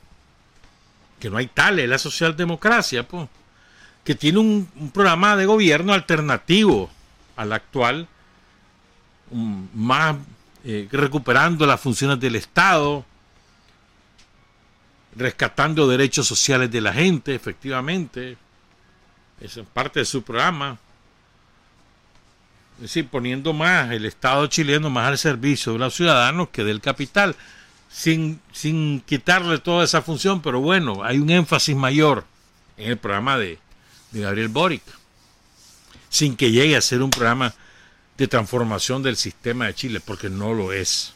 [1.20, 3.28] que no hay tal, es la socialdemocracia, pues,
[4.06, 6.90] que tiene un, programa de gobierno alternativo
[7.36, 8.08] al actual,
[9.74, 10.16] más
[10.64, 13.04] eh, recuperando las funciones del Estado,
[15.16, 18.38] rescatando derechos sociales de la gente, efectivamente.
[19.42, 20.78] Es parte de su programa.
[22.76, 26.80] Es decir, poniendo más el Estado chileno más al servicio de los ciudadanos que del
[26.80, 27.36] capital,
[27.90, 32.26] sin, sin quitarle toda esa función, pero bueno, hay un énfasis mayor
[32.78, 33.58] en el programa de,
[34.16, 34.84] de Gabriel Boric,
[36.10, 37.54] sin que llegue a ser un programa
[38.18, 41.14] de transformación del sistema de Chile, porque no lo es.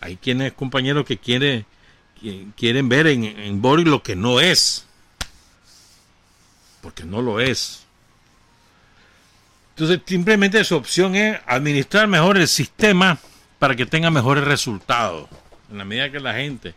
[0.00, 1.64] Hay quienes, compañeros, que quieren,
[2.56, 4.84] quieren ver en, en Boris lo que no es,
[6.82, 7.84] porque no lo es.
[9.70, 13.18] Entonces, simplemente su opción es administrar mejor el sistema
[13.58, 15.28] para que tenga mejores resultados.
[15.70, 16.74] En la medida que la gente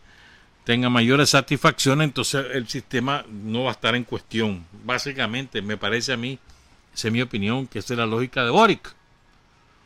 [0.67, 4.65] tenga mayores satisfacciones, entonces el sistema no va a estar en cuestión.
[4.83, 6.39] Básicamente, me parece a mí,
[6.93, 8.93] esa es mi opinión, que esa es la lógica de Boric.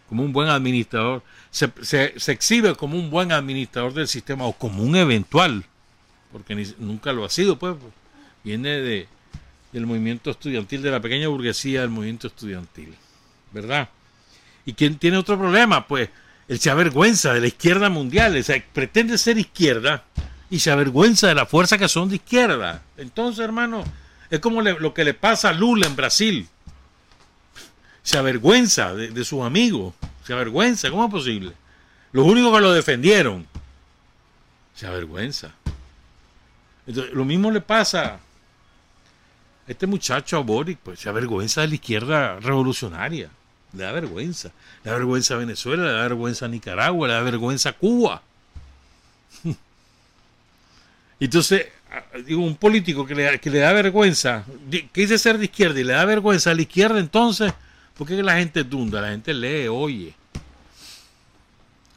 [0.10, 1.22] Como un buen administrador,
[1.52, 5.66] se, se, exhibe como un buen administrador del sistema o como un eventual,
[6.32, 7.76] porque nunca lo ha sido, pues.
[8.44, 9.08] Viene de,
[9.74, 12.96] del movimiento estudiantil, de la pequeña burguesía del movimiento estudiantil,
[13.52, 13.88] ¿verdad?
[14.66, 15.86] ¿Y quién tiene otro problema?
[15.86, 16.10] Pues
[16.48, 20.06] él se avergüenza de la izquierda mundial, o sea, pretende ser izquierda
[20.52, 22.84] y se avergüenza de la fuerza que son de izquierda.
[22.98, 23.84] Entonces, hermano,
[24.30, 26.48] es como lo que le pasa a Lula en Brasil
[28.04, 29.94] se avergüenza de, sus amigos,
[30.26, 31.54] se avergüenza, ¿cómo es posible?
[32.12, 33.48] Los únicos que lo defendieron,
[34.76, 35.52] se avergüenza.
[36.88, 38.20] Entonces, lo mismo le pasa a
[39.68, 43.30] este muchacho a Boric, pues se avergüenza de la izquierda revolucionaria,
[43.74, 44.52] le da vergüenza,
[44.84, 48.24] le da vergüenza a Venezuela, le da vergüenza a Nicaragua, le da vergüenza a Cuba.
[51.22, 51.68] Entonces,
[52.26, 55.84] digo, un político que le, que le da vergüenza, que dice ser de izquierda y
[55.84, 57.54] le da vergüenza a la izquierda, entonces
[58.02, 60.16] porque la gente dunda, la gente lee, oye.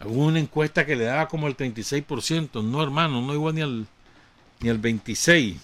[0.05, 2.63] Hubo encuesta que le daba como el 36%.
[2.63, 3.87] No, hermano, no igual ni al,
[4.61, 5.57] ni al 26%.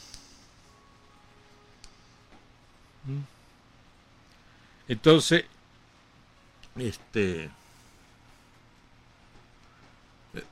[3.05, 3.19] ¿Mm?
[4.89, 5.45] Entonces,
[6.77, 7.51] este...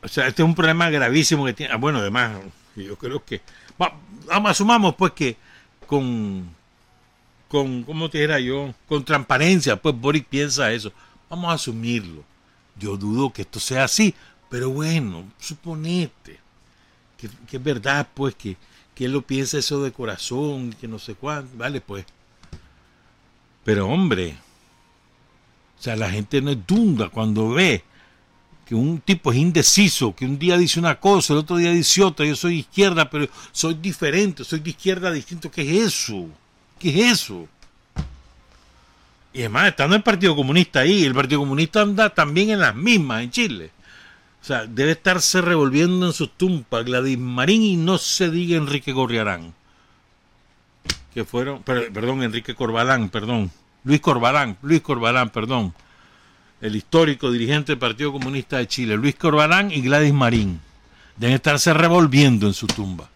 [0.03, 1.73] O sea, este es un problema gravísimo que tiene.
[1.73, 2.37] Ah, bueno, además,
[2.85, 3.41] yo creo que.
[3.79, 5.37] Vamos, asumamos pues que
[5.87, 6.57] con.
[7.49, 8.74] Con, ¿cómo te dijera yo?
[8.87, 10.93] Con transparencia, pues Boric piensa eso.
[11.31, 12.22] Vamos a asumirlo.
[12.79, 14.14] Yo dudo que esto sea así,
[14.51, 16.41] pero bueno, suponete
[17.18, 18.57] que, es verdad, pues, que,
[18.95, 22.07] que él lo piensa eso de corazón, que no sé cuánto, vale, pues.
[23.64, 24.37] Pero hombre,
[25.79, 27.83] o sea, la gente no es dunda cuando ve
[28.69, 32.03] que un tipo es indeciso, que un día dice una cosa, el otro día dice
[32.03, 36.27] otra, yo soy izquierda, pero soy diferente, soy de izquierda distinto, ¿qué es eso?
[36.79, 37.49] ¿Qué es eso?
[39.33, 43.23] Y además, estando el Partido Comunista ahí, el Partido Comunista anda también en las mismas
[43.23, 43.71] en Chile.
[44.43, 48.93] O sea, debe estarse revolviendo en sus tumpas Gladys Marín y no se diga Enrique
[48.93, 49.55] Gorriarán.
[51.14, 53.51] Que fueron, perdón, Enrique Corbalán, perdón.
[53.85, 55.73] Luis Corbalán, Luis Corbalán, perdón
[56.61, 60.61] el histórico dirigente del Partido Comunista de Chile, Luis Corbalán y Gladys Marín,
[61.17, 63.09] deben estarse revolviendo en su tumba.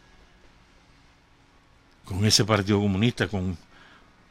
[2.04, 3.56] Con ese Partido Comunista, con,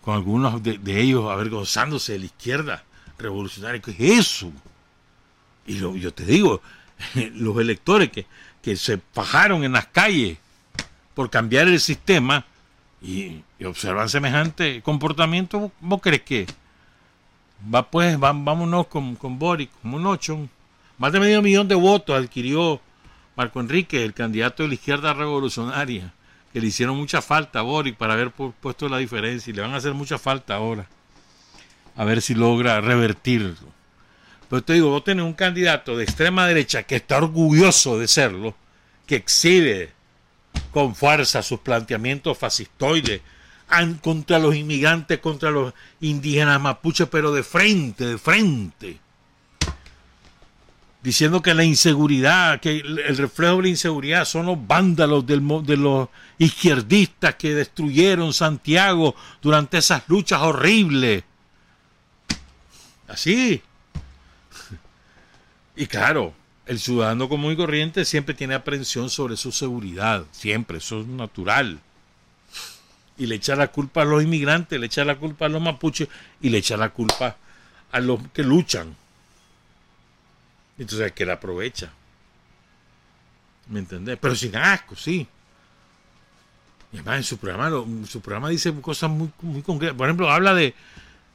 [0.01, 2.83] con algunos de, ellos avergonzándose de la izquierda
[3.17, 3.81] revolucionaria.
[3.81, 4.51] ¿Qué es eso?
[5.65, 6.61] Y yo te digo,
[7.33, 8.25] los electores que,
[8.61, 10.37] que se fajaron en las calles
[11.13, 12.45] por cambiar el sistema
[13.01, 16.47] y, y observan semejante comportamiento, ¿vos crees que
[17.73, 20.47] Va pues, vámonos con, con Boric, como un ocho.
[20.97, 22.81] Más de medio millón de votos adquirió
[23.35, 26.13] Marco Enrique, el candidato de la izquierda revolucionaria,
[26.51, 29.73] que le hicieron mucha falta a Boric para haber puesto la diferencia y le van
[29.73, 30.87] a hacer mucha falta ahora.
[31.95, 33.55] A ver si logra revertirlo.
[34.49, 38.55] Pero te digo, vos tenés un candidato de extrema derecha que está orgulloso de serlo,
[39.05, 39.93] que exhibe
[40.71, 43.21] con fuerza sus planteamientos fascistoides,
[44.01, 48.99] contra los inmigrantes, contra los indígenas mapuches, pero de frente, de frente.
[51.01, 55.77] Diciendo que la inseguridad, que el reflejo de la inseguridad son los vándalos del, de
[55.77, 61.23] los izquierdistas que destruyeron Santiago durante esas luchas horribles.
[63.07, 63.61] Así.
[65.75, 66.33] Y claro,
[66.67, 71.79] el ciudadano común y corriente siempre tiene aprensión sobre su seguridad, siempre, eso es natural
[73.21, 76.09] y le echa la culpa a los inmigrantes, le echa la culpa a los mapuches
[76.41, 77.37] y le echa la culpa
[77.91, 78.95] a los que luchan.
[80.79, 81.91] Entonces, que la aprovecha.
[83.69, 84.17] ¿Me entendés?
[84.19, 85.27] Pero sin asco, sí.
[86.91, 87.69] Y además en su programa,
[88.07, 89.95] su programa dice cosas muy, muy concretas.
[89.95, 90.73] Por ejemplo, habla de,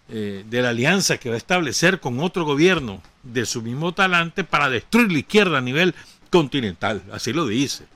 [0.09, 4.43] eh, de la alianza que va a establecer con otro gobierno de su mismo talante
[4.43, 5.95] para destruir la izquierda a nivel
[6.31, 7.05] continental.
[7.13, 7.87] Así lo dice.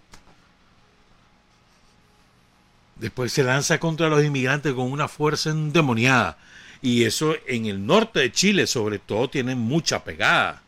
[3.01, 6.37] Después se lanza contra los inmigrantes con una fuerza endemoniada.
[6.83, 10.63] Y eso en el norte de Chile, sobre todo, tiene mucha pegada.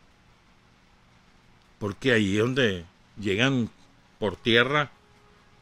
[1.77, 2.85] Porque ahí es donde
[3.19, 3.69] llegan
[4.17, 4.89] por tierra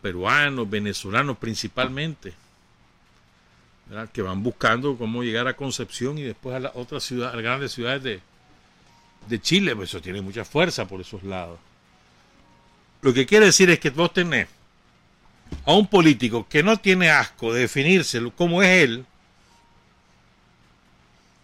[0.02, 2.34] peruanos, venezolanos principalmente,
[4.14, 7.44] que van buscando cómo llegar a Concepción y después a las otras ciudades, a las
[7.44, 8.22] grandes ciudades de,
[9.28, 9.76] de Chile.
[9.76, 11.60] Pues eso tiene mucha fuerza por esos lados.
[13.02, 14.48] Lo que quiere decir es que vos tenés
[15.66, 19.06] a un político que no tiene asco de definirse como es él,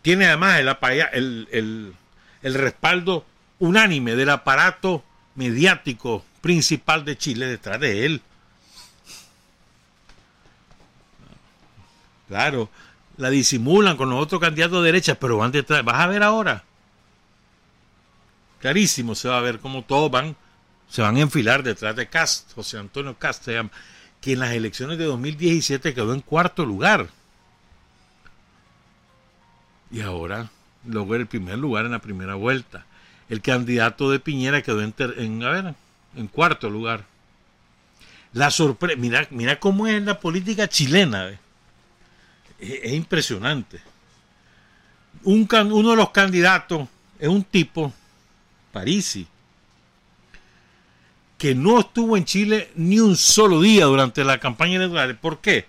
[0.02, 1.96] tiene además el, el,
[2.42, 3.26] el, respaldo
[3.60, 5.04] unánime del aparato
[5.36, 8.22] mediático principal de Chile detrás de él.
[12.30, 12.70] Claro,
[13.18, 15.84] la disimulan con los otros candidatos de derecha, pero van detrás.
[15.84, 16.64] Vas a ver ahora.
[18.60, 20.36] Clarísimo se va a ver cómo todos van,
[20.90, 23.72] se van a enfilar detrás de Cast, José Antonio Cast se llama
[24.28, 27.08] que en las elecciones de 2017 quedó en cuarto lugar.
[29.90, 30.50] Y ahora
[30.86, 32.86] logra el primer lugar en la primera vuelta.
[33.30, 35.76] El candidato de Piñera quedó en, a ver,
[36.18, 37.06] en cuarto lugar.
[38.34, 41.40] La sorpresa, mira, mira cómo es la política chilena.
[42.60, 43.80] Es, impresionante.
[45.24, 46.86] Un, uno de los candidatos
[47.18, 47.94] es un tipo,
[48.74, 49.26] Parisi,
[51.38, 55.18] que no estuvo en Chile ni un solo día durante la campaña electoral.
[55.18, 55.66] ¿Por qué?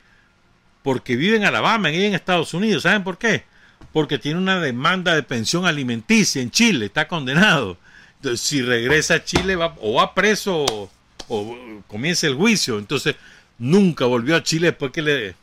[0.82, 2.84] Porque vive en Alabama y en Estados Unidos.
[2.84, 3.44] ¿Saben por qué?
[3.92, 7.76] Porque tiene una demanda de pensión alimenticia en Chile, está condenado.
[8.16, 10.90] Entonces, si regresa a Chile va, o va preso
[11.28, 12.78] o, comienza el juicio.
[12.78, 13.16] Entonces,
[13.58, 15.36] nunca volvió a Chile después que le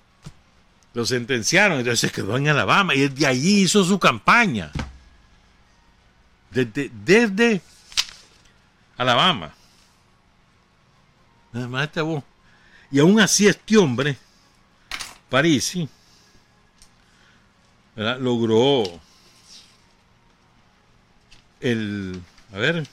[0.95, 1.79] lo sentenciaron.
[1.79, 4.71] Entonces quedó en Alabama y desde allí hizo su campaña.
[6.49, 7.61] Desde, desde
[8.97, 9.53] Alabama.
[11.55, 12.21] Este vos.
[12.91, 14.17] Y aún así este hombre,
[15.29, 15.87] Parisi,
[17.95, 18.83] logró
[21.61, 22.21] el...
[22.53, 22.85] A ver,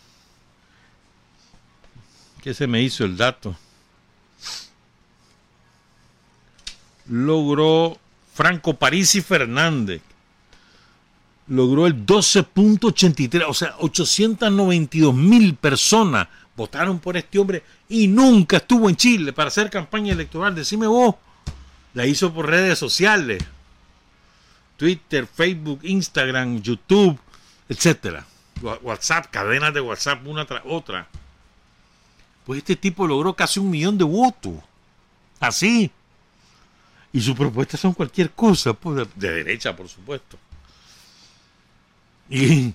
[2.40, 3.56] ¿qué se me hizo el dato?
[7.06, 7.98] Logró
[8.32, 10.02] Franco Parisi Fernández.
[11.48, 18.88] Logró el 12.83, o sea, 892 mil personas votaron por este hombre y nunca estuvo
[18.88, 20.54] en Chile para hacer campaña electoral.
[20.54, 21.14] Decime vos,
[21.94, 23.42] la hizo por redes sociales,
[24.76, 27.18] Twitter, Facebook, Instagram, YouTube,
[27.68, 28.26] etcétera.
[28.62, 31.08] WhatsApp, cadenas de WhatsApp una tras otra.
[32.46, 34.54] Pues este tipo logró casi un millón de votos.
[35.40, 35.90] Así.
[37.12, 40.38] Y sus propuestas son cualquier cosa, pues, de derecha, por supuesto.
[42.30, 42.72] Y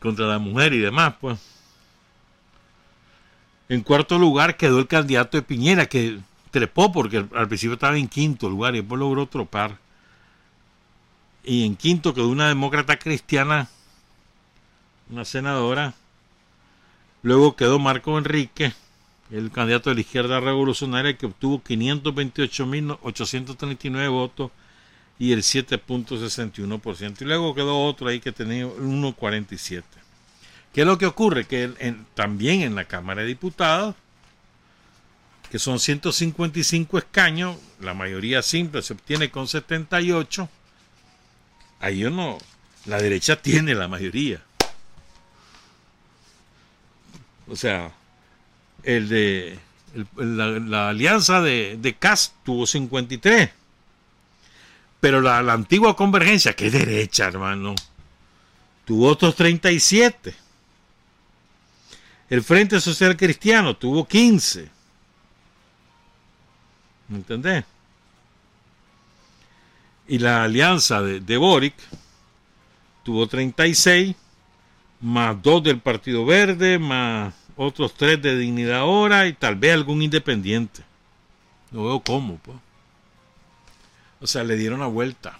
[0.00, 1.38] contra la mujer y demás, pues.
[3.74, 6.20] En cuarto lugar quedó el candidato de Piñera, que
[6.52, 9.78] trepó porque al principio estaba en quinto lugar y después logró tropar.
[11.42, 13.68] Y en quinto quedó una demócrata cristiana,
[15.10, 15.94] una senadora.
[17.22, 18.72] Luego quedó Marco Enrique,
[19.32, 24.52] el candidato de la izquierda revolucionaria, que obtuvo 528.839 votos
[25.18, 27.22] y el 7.61%.
[27.22, 29.82] Y luego quedó otro ahí que tenía 1.47.
[30.74, 31.44] ¿Qué es lo que ocurre?
[31.44, 33.94] Que también en la Cámara de Diputados,
[35.48, 40.48] que son 155 escaños, la mayoría simple se obtiene con 78,
[41.78, 42.38] ahí uno,
[42.86, 44.42] la derecha tiene la mayoría.
[47.46, 47.92] O sea,
[48.82, 49.60] el de
[50.16, 53.48] la, alianza de, de CAS tuvo 53.
[54.98, 57.76] Pero la, la, antigua convergencia, que derecha, hermano,
[58.84, 60.42] tuvo otros 37.
[62.30, 64.70] El Frente Social Cristiano tuvo 15.
[67.08, 67.64] ¿Me entendés?
[70.08, 71.74] Y la alianza de, de Boric
[73.02, 74.14] tuvo 36,
[75.00, 80.02] más dos del Partido Verde, más otros tres de Dignidad Ahora y tal vez algún
[80.02, 80.82] independiente.
[81.70, 82.56] No veo cómo, pues.
[84.20, 85.38] O sea, le dieron la vuelta.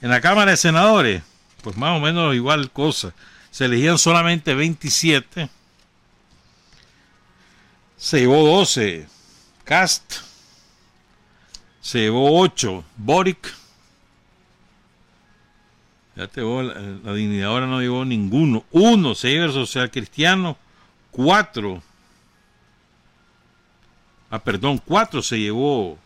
[0.00, 1.22] En la Cámara de Senadores,
[1.62, 3.12] pues más o menos igual cosa.
[3.50, 5.50] Se elegían solamente 27
[7.96, 9.08] se llevó 12
[9.64, 10.20] Cast,
[11.80, 13.54] se llevó 8 Boric,
[16.14, 20.56] ya te la, la, dignidad ahora no llevó ninguno, uno se llevó el social cristiano,
[21.10, 21.82] 4
[24.30, 25.98] ah perdón, 4 se llevó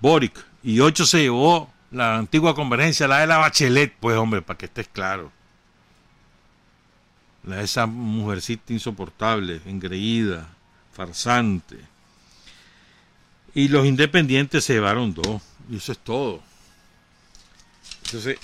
[0.00, 4.58] Boric y 8 se llevó la antigua convergencia, la de la Bachelet, pues hombre, para
[4.58, 5.30] que estés claro.
[7.44, 10.48] La de esa mujercita insoportable, engreída,
[10.94, 11.78] farsante.
[13.54, 16.42] Y los independientes se llevaron dos, y eso es todo.
[18.04, 18.38] Entonces,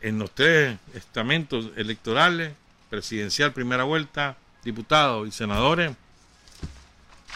[0.00, 2.52] en los tres estamentos electorales,
[2.90, 5.92] presidencial, primera vuelta, diputados y senadores,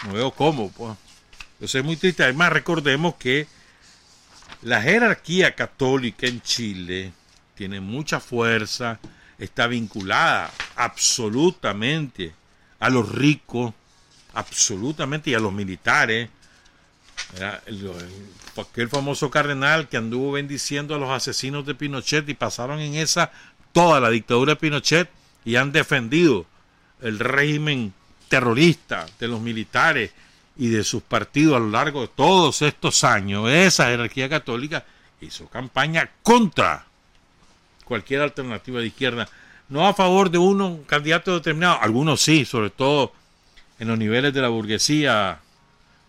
[0.07, 0.97] no veo cómo, pues.
[1.61, 2.23] Eso es muy triste.
[2.23, 3.47] Además, recordemos que
[4.63, 7.13] la jerarquía católica en Chile
[7.55, 8.99] tiene mucha fuerza,
[9.39, 12.35] está vinculada absolutamente
[12.79, 13.75] a los ricos,
[14.35, 16.29] absolutamente, y a los militares.
[17.67, 17.93] El,
[18.57, 23.31] aquel famoso cardenal que anduvo bendiciendo a los asesinos de Pinochet y pasaron en esa
[23.73, 25.11] toda la dictadura de Pinochet
[25.45, 26.47] y han defendido
[27.01, 27.93] el régimen
[28.29, 30.13] terrorista de los militares
[30.57, 33.49] y de sus partidos a lo largo de todos estos años.
[33.49, 34.85] Esa jerarquía católica
[35.21, 36.85] hizo campaña contra
[37.85, 39.29] cualquier alternativa de izquierda,
[39.69, 43.13] no a favor de uno, un candidato determinado, algunos sí, sobre todo
[43.81, 45.41] en los niveles de la burguesía,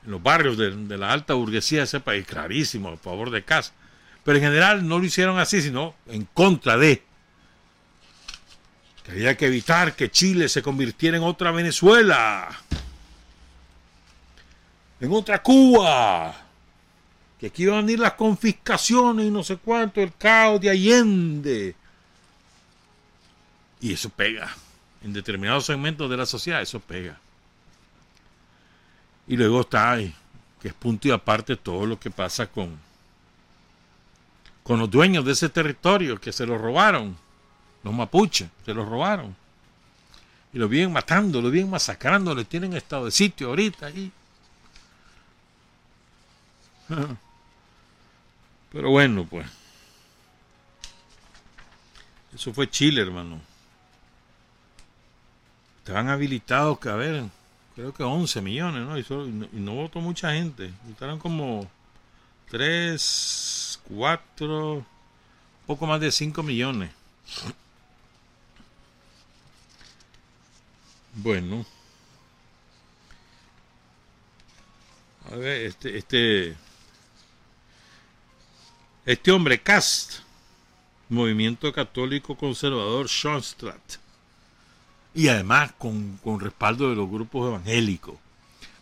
[0.04, 3.72] en los barrios de, la alta burguesía de ese país, clarísimo, a favor de casa.
[4.26, 7.02] Pero en general no lo hicieron así, sino en contra de.
[9.04, 12.50] Que había que evitar que Chile se convirtiera en otra Venezuela,
[15.00, 16.36] en otra Cuba,
[17.40, 21.76] que aquí iban a venir las confiscaciones y no sé cuánto, el caos de Allende.
[23.80, 24.54] Y eso pega.
[25.04, 27.18] En determinados segmentos de la sociedad, eso pega.
[29.28, 32.78] Y luego está, que es punto y aparte todo lo que pasa con,
[34.64, 37.18] con los dueños de ese territorio que se lo robaron,
[37.84, 39.36] los mapuches, se lo robaron.
[40.54, 44.12] Y lo vienen matando, lo vienen masacrando, le tienen estado de sitio ahorita ahí.
[48.72, 49.48] Pero bueno, pues.
[52.34, 53.40] Eso fue Chile, hermano.
[55.80, 57.24] estaban habilitados, que a ver,
[57.82, 58.98] creo que 11 millones, ¿no?
[58.98, 60.72] Y, no, votó mucha gente.
[60.84, 61.70] Votaron como
[62.50, 64.86] 3, 4,
[65.66, 66.92] poco más de 5 millones.
[71.16, 71.66] Bueno.
[75.32, 76.56] A ver, este, este,
[79.06, 80.20] este hombre, Cast,
[81.10, 83.98] Movimiento Católico Conservador Schoenstatt,
[85.14, 88.16] y además con, con respaldo de los grupos evangélicos,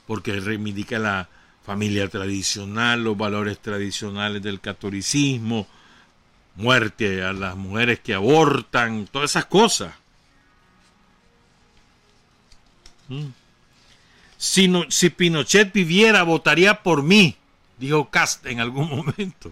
[0.05, 1.29] porque reivindica la
[1.65, 5.67] familia tradicional, los valores tradicionales del catolicismo,
[6.55, 9.93] muerte a las mujeres que abortan, todas esas cosas.
[13.07, 13.27] Mm.
[14.37, 17.35] Si, si Pinochet viviera, votaría por mí,
[17.77, 19.51] dijo Cast en algún momento.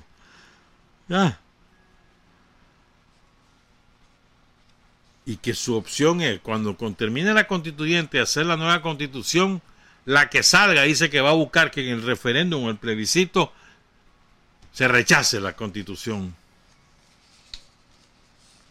[5.27, 9.61] Y que su opción es, cuando termine la constituyente, hacer la nueva constitución,
[10.05, 13.51] la que salga dice que va a buscar que en el referéndum o el plebiscito
[14.71, 16.33] se rechace la constitución.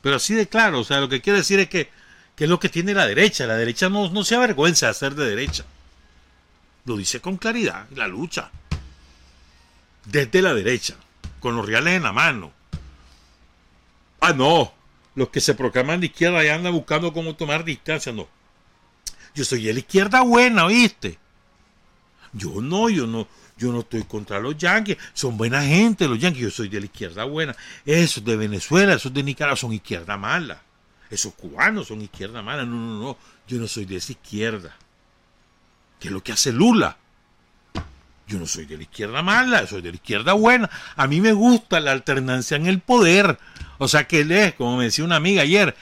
[0.00, 1.90] Pero así de claro, o sea, lo que quiere decir es que,
[2.34, 3.46] que es lo que tiene la derecha.
[3.46, 5.66] La derecha no, no se avergüenza de ser de derecha.
[6.86, 8.50] Lo dice con claridad, la lucha.
[10.06, 10.94] Desde la derecha,
[11.38, 12.50] con los reales en la mano.
[14.20, 14.75] Ah, no.
[15.16, 18.28] Los que se proclaman de izquierda y andan buscando cómo tomar distancia, no.
[19.34, 21.18] Yo soy de la izquierda buena, ¿oíste?
[22.32, 26.42] Yo no, yo no, yo no estoy contra los yanquis, son buena gente los yanquis,
[26.42, 27.56] yo soy de la izquierda buena.
[27.84, 30.62] Esos de Venezuela, esos de Nicaragua son izquierda mala.
[31.10, 32.64] Esos cubanos son izquierda mala.
[32.64, 34.76] No, no, no, yo no soy de esa izquierda
[35.98, 36.96] que es lo que hace Lula.
[38.26, 40.68] Yo no soy de la izquierda mala, soy de la izquierda buena.
[40.96, 43.38] A mí me gusta la alternancia en el poder.
[43.78, 45.76] O sea que él es, como me decía una amiga ayer,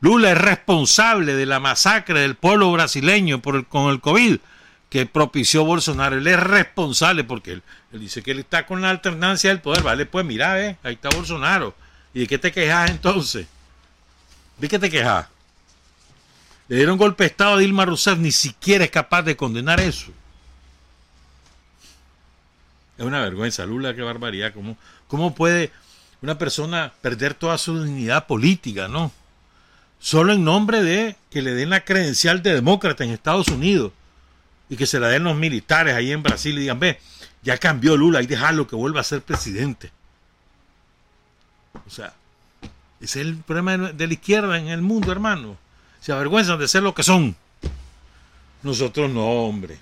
[0.00, 4.38] Lula es responsable de la masacre del pueblo brasileño por el, con el COVID
[4.90, 6.16] que propició Bolsonaro.
[6.16, 7.62] Él es responsable porque él,
[7.92, 9.82] dice que él está con la alternancia del poder.
[9.82, 11.74] Vale, pues mira, eh, ahí está Bolsonaro.
[12.12, 13.46] ¿Y de qué te quejas entonces?
[14.58, 15.26] ¿De qué te quejas?
[16.68, 20.12] Le dieron golpe de Estado a Dilma Rousseff, ni siquiera es capaz de condenar eso.
[22.98, 24.52] Es una vergüenza, Lula, qué barbaridad.
[24.52, 24.76] ¿Cómo,
[25.06, 25.70] ¿Cómo puede
[26.20, 29.12] una persona perder toda su dignidad política, no?
[30.00, 33.92] Solo en nombre de que le den la credencial de demócrata en Estados Unidos
[34.68, 37.00] y que se la den los militares ahí en Brasil y digan, ve,
[37.42, 39.90] ya cambió Lula, y dejarlo que vuelva a ser presidente.
[41.86, 42.12] O sea,
[43.00, 45.56] ese es el problema de la izquierda en el mundo, hermano
[46.00, 47.36] se avergüenzan de ser lo que son.
[48.62, 49.78] Nosotros no, hombre.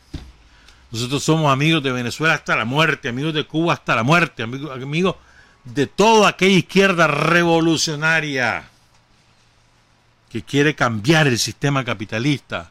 [0.97, 4.71] Nosotros somos amigos de Venezuela hasta la muerte, amigos de Cuba hasta la muerte, amigos,
[4.71, 5.17] amigos
[5.63, 8.67] de toda aquella izquierda revolucionaria
[10.31, 12.71] que quiere cambiar el sistema capitalista,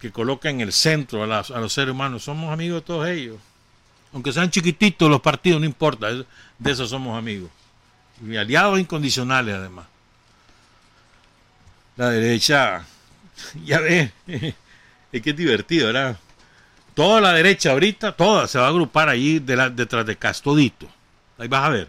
[0.00, 2.24] que coloca en el centro a, los seres humanos.
[2.24, 3.36] Somos amigos de todos ellos.
[4.12, 6.26] Aunque sean chiquititos los partidos, no importa, de
[6.72, 7.50] eso somos amigos.
[8.26, 9.86] Y aliados incondicionales además
[11.96, 12.84] la derecha,
[13.64, 14.10] ya ve,
[15.12, 16.18] es que es divertido, ¿verdad?
[16.94, 20.86] Toda la derecha ahorita, toda se va a agrupar ahí detrás de Castodito.
[21.38, 21.88] Ahí vas a ver.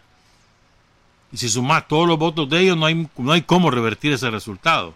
[1.31, 4.29] Y si sumas todos los votos de ellos, no hay, no hay cómo revertir ese
[4.31, 4.95] resultado.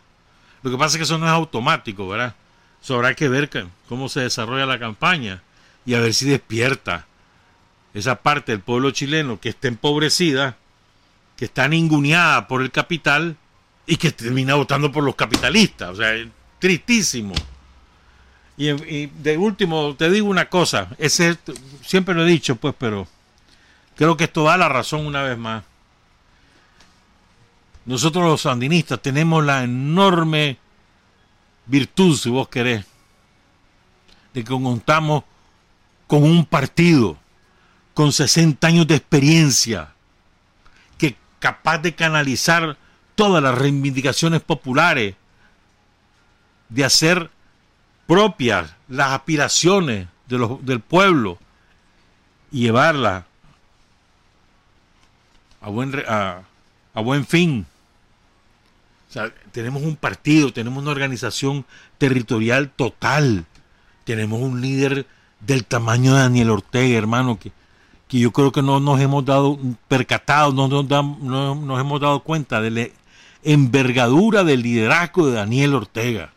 [0.63, 2.33] Lo que pasa es que eso no es automático, ¿verdad?
[2.81, 3.49] Eso habrá que ver
[3.87, 5.43] cómo se desarrolla la campaña
[5.85, 7.05] y a ver si despierta
[7.93, 10.57] esa parte del pueblo chileno que está empobrecida,
[11.35, 13.35] que está ninguneada por el capital
[13.85, 15.89] y que termina votando por los capitalistas.
[15.89, 16.13] O sea,
[16.59, 17.33] tristísimo.
[18.59, 21.37] Y, de último, te digo una cosa, ese,
[21.81, 23.07] siempre lo he dicho, pues, pero
[23.95, 25.63] creo que esto da la razón una vez más.
[27.85, 30.57] Nosotros los sandinistas tenemos la enorme
[31.67, 32.85] virtud, si vos querés,
[34.33, 35.23] de que contamos
[36.05, 37.17] con un partido
[37.93, 39.93] con 60 años de experiencia,
[40.97, 42.75] que capaz de canalizar
[43.15, 45.15] todas las reivindicaciones populares,
[46.67, 47.31] de hacer
[48.09, 51.37] propias las aspiraciones de los, del pueblo
[52.51, 53.23] y llevarlas
[55.61, 56.41] a buen, a,
[56.95, 57.67] buen fin.
[59.51, 61.65] tenemos un partido, tenemos una organización
[61.99, 63.45] territorial total,
[64.05, 65.05] tenemos un líder
[65.39, 67.51] del tamaño de Daniel Ortega, hermano, que,
[68.07, 72.21] que yo creo que no nos hemos dado percatado, no nos, no nos hemos dado
[72.21, 72.91] cuenta de,
[73.43, 76.33] envergadura del liderazgo de Daniel Ortega.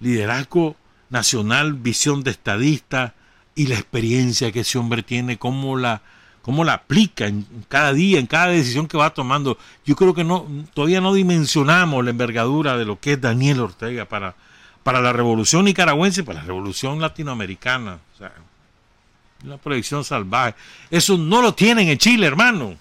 [0.00, 0.76] Liderazgo
[1.08, 3.14] nacional, visión de estadista
[3.54, 6.02] y la experiencia que ese hombre tiene, cómo la
[6.42, 9.58] cómo la aplica en cada día, en cada decisión que va tomando.
[9.84, 14.06] Yo creo que no, todavía no dimensionamos la envergadura de lo que es Daniel Ortega
[14.06, 14.34] para,
[14.82, 17.98] para la revolución nicaragüense y para la revolución latinoamericana.
[18.14, 18.32] O sea,
[19.44, 20.54] una proyección salvaje.
[20.90, 22.76] Eso no lo tienen en Chile, hermano.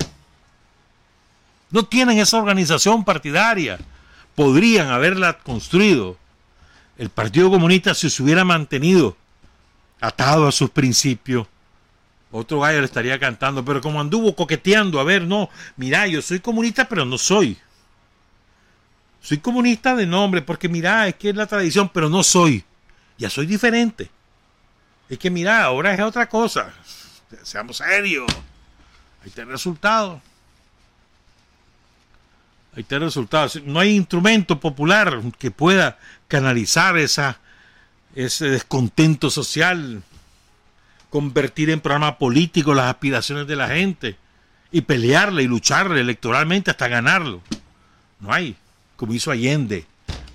[1.71, 3.77] No tienen esa organización partidaria.
[4.35, 6.17] Podrían haberla construido.
[6.99, 9.15] El Partido Comunista, si se hubiera mantenido
[10.01, 11.47] atado a sus principios,
[12.29, 16.41] otro gallo le estaría cantando, pero como anduvo coqueteando, a ver, no, mira, yo soy
[16.41, 17.57] comunista, pero no soy.
[19.21, 22.65] Soy comunista de nombre, porque mira, es que es la tradición, pero no soy.
[23.17, 24.11] Ya soy diferente.
[25.07, 26.73] Es que mira, ahora es otra cosa.
[27.43, 28.27] Seamos serios.
[29.21, 30.21] Ahí está el resultado.
[32.87, 33.49] Resultado.
[33.65, 37.39] No hay instrumento popular que pueda canalizar esa,
[38.15, 40.03] ese descontento social
[41.09, 44.15] convertir en programa político las aspiraciones de la gente
[44.71, 47.41] y pelearle y lucharle electoralmente hasta ganarlo.
[48.19, 48.55] No hay,
[48.95, 49.85] como hizo Allende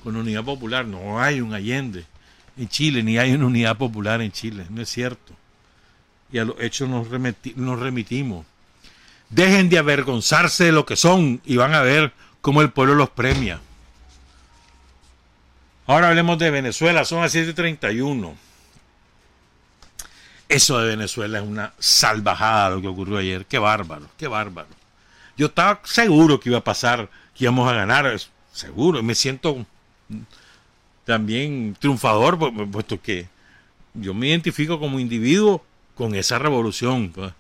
[0.03, 2.05] con Unidad Popular, no hay un Allende
[2.57, 5.33] en Chile, ni hay una Unidad Popular en Chile, no es cierto.
[6.33, 7.07] Y a los hechos nos,
[7.57, 8.45] nos remitimos.
[9.31, 12.13] Dejen de avergonzarse de lo que son y van a ver
[12.45, 13.59] cómo el pueblo los premia.
[15.87, 18.35] Ahora hablemos de Venezuela, son las 7.31.
[20.51, 23.47] Eso de Venezuela es una salvajada lo que ocurrió ayer.
[23.47, 24.69] Qué bárbaro, qué bárbaro.
[25.39, 28.15] Yo estaba seguro que iba a pasar, que íbamos a ganar,
[28.53, 29.03] seguro.
[29.03, 29.65] Me siento
[31.07, 32.39] también triunfador,
[32.71, 33.27] puesto que
[33.95, 35.65] yo me identifico como individuo
[35.95, 37.33] con esa revolución, pues.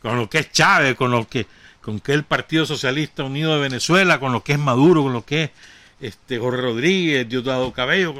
[0.00, 1.48] con lo que es Chávez, con lo que
[1.86, 5.24] con que el Partido Socialista Unido de Venezuela, con lo que es Maduro, con lo
[5.24, 5.50] que es
[6.00, 8.12] este Jorge Rodríguez, Diosdado Cabello,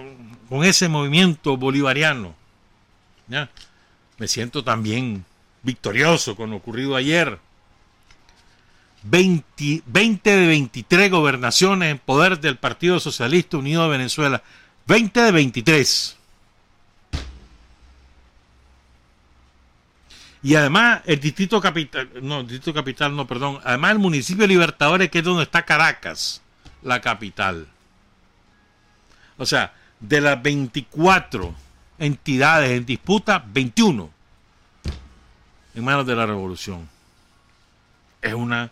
[0.49, 2.37] con, ese movimiento bolivariano.
[4.19, 5.25] Me siento también
[5.65, 7.41] victorioso con lo ocurrido ayer.
[9.03, 14.45] 20, 20, de 23 gobernaciones en poder del Partido Socialista Unido de Venezuela.
[14.87, 16.17] 20 de 23.
[20.47, 24.47] Y además el distrito capital, no, el distrito capital no, perdón, además el municipio de
[24.47, 26.41] Libertadores, que es donde está Caracas,
[26.83, 27.67] la capital.
[29.39, 31.53] O sea, de las 24
[31.99, 34.09] entidades en disputa, 21
[35.75, 36.89] en manos de la revolución.
[38.23, 38.71] Es una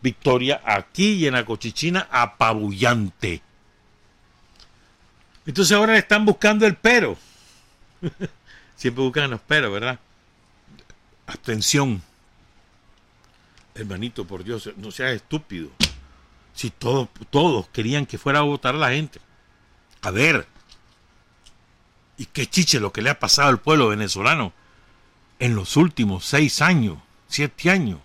[0.00, 3.42] victoria aquí y en la cochichina apabullante.
[5.44, 7.18] Entonces ahora están buscando el pero.
[8.76, 9.98] Siempre buscan los peros, ¿verdad?
[11.30, 12.02] Abstención.
[13.76, 15.70] Hermanito, por Dios, no seas estúpido.
[16.54, 19.20] Si todos, todos querían que fuera a votar la gente.
[20.02, 20.48] A ver,
[22.16, 24.52] y qué chiche lo que le ha pasado al pueblo venezolano
[25.38, 28.00] en los últimos seis años, siete años.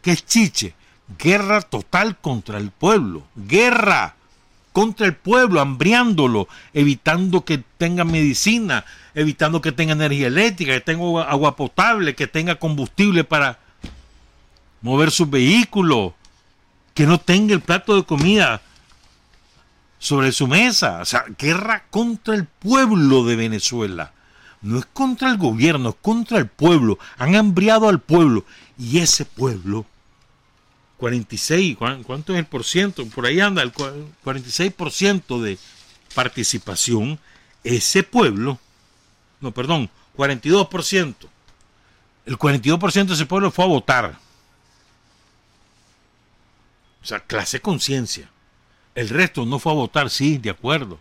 [0.00, 0.74] Qué chiche.
[1.18, 3.28] Guerra total contra el pueblo.
[3.36, 4.16] Guerra
[4.76, 11.22] contra el pueblo, hambriándolo, evitando que tenga medicina, evitando que tenga energía eléctrica, que tenga
[11.22, 13.58] agua potable, que tenga combustible para
[14.82, 16.12] mover sus vehículos,
[16.92, 18.60] que no tenga el plato de comida
[19.98, 21.00] sobre su mesa.
[21.00, 24.12] O sea, guerra contra el pueblo de Venezuela.
[24.60, 26.98] No es contra el gobierno, es contra el pueblo.
[27.16, 28.44] Han hambriado al pueblo.
[28.78, 29.86] Y ese pueblo,
[30.98, 33.06] 46, ¿cuánto es el por ciento?
[33.06, 35.58] Por ahí anda el 46% de
[36.14, 37.18] participación.
[37.62, 38.58] Ese pueblo,
[39.40, 41.14] no, perdón, 42%.
[42.24, 44.18] El 42% de ese pueblo fue a votar.
[47.02, 48.28] O sea, clase conciencia.
[48.94, 50.98] El resto no fue a votar, sí, de acuerdo.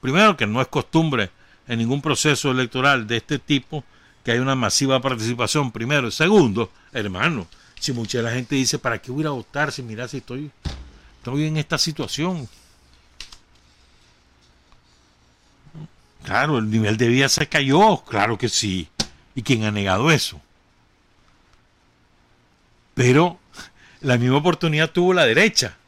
[0.00, 1.30] Primero que no es costumbre
[1.66, 3.84] en ningún proceso electoral de este tipo
[4.24, 6.10] que hay una masiva participación, primero.
[6.10, 7.46] Segundo, hermano,
[7.80, 10.50] si mucha la gente dice, ¿para qué voy a votar si mira si estoy,
[11.18, 12.48] estoy en esta situación?
[16.22, 18.88] Claro, el nivel de vida se cayó, claro que sí.
[19.34, 20.40] ¿Y quién ha negado eso?
[22.92, 23.38] Pero
[24.02, 25.78] la misma oportunidad tuvo la derecha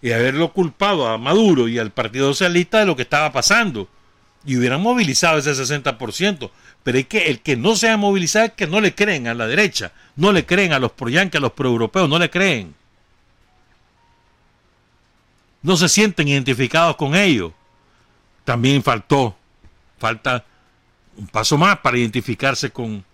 [0.00, 3.88] y haberlo culpado a Maduro y al Partido Socialista de lo que estaba pasando.
[4.46, 6.50] Y hubieran movilizado ese 60%.
[6.82, 9.34] Pero es que el que no se ha movilizado es que no le creen a
[9.34, 12.74] la derecha, no le creen a los pro-yankees, a los pro-europeos, no le creen.
[15.62, 17.52] No se sienten identificados con ellos.
[18.44, 19.36] También faltó,
[19.98, 20.44] falta
[21.16, 23.04] un paso más para identificarse con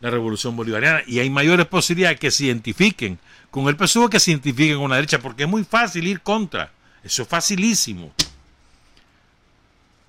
[0.00, 1.02] la revolución bolivariana.
[1.06, 3.18] Y hay mayores posibilidades que se identifiquen
[3.50, 6.72] con el PSUV que se identifiquen con la derecha, porque es muy fácil ir contra.
[7.02, 8.12] Eso es facilísimo.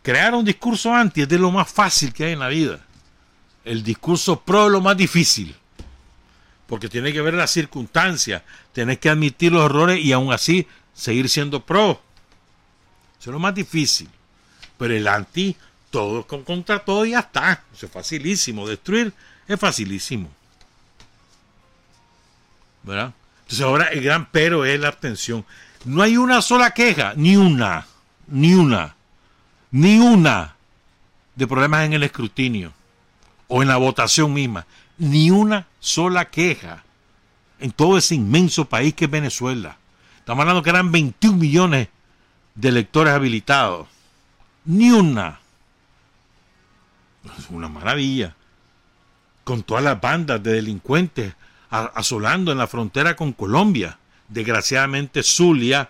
[0.08, 2.80] Crear un discurso anti es de lo más fácil que hay en la vida.
[3.66, 5.54] El discurso pro es lo más difícil.
[6.66, 8.42] porque tiene que ver las circunstancias,
[8.72, 12.02] tenés que admitir los errores y aún así seguir siendo pro.
[13.20, 14.10] Eso es lo más difícil.
[14.78, 15.58] Pero el anti,
[15.90, 17.66] todo contra todo y ya está.
[17.74, 18.66] Eso es facilísimo.
[18.66, 19.12] Destruir
[19.46, 20.30] es facilísimo.
[22.84, 23.14] ¿Verdad?
[23.42, 25.46] Entonces ahora el gran pero es la abstención.
[25.84, 27.86] No hay una sola queja, ni una,
[28.28, 28.97] ni una,
[29.72, 30.56] ni una
[31.36, 32.74] de problemas en el escrutinio
[33.48, 34.66] o en la votación misma.
[34.98, 36.84] Ni una sola queja
[37.60, 39.78] en todo ese inmenso país que es Venezuela.
[40.20, 41.88] Estamos hablando que eran 21 millones
[42.56, 43.88] de electores habilitados.
[44.66, 45.40] Ni una.
[47.38, 48.36] Es una maravilla.
[49.44, 51.34] Con todas las bandas de delincuentes
[51.70, 53.98] asolando en la frontera con Colombia.
[54.28, 55.90] Desgraciadamente Zulia,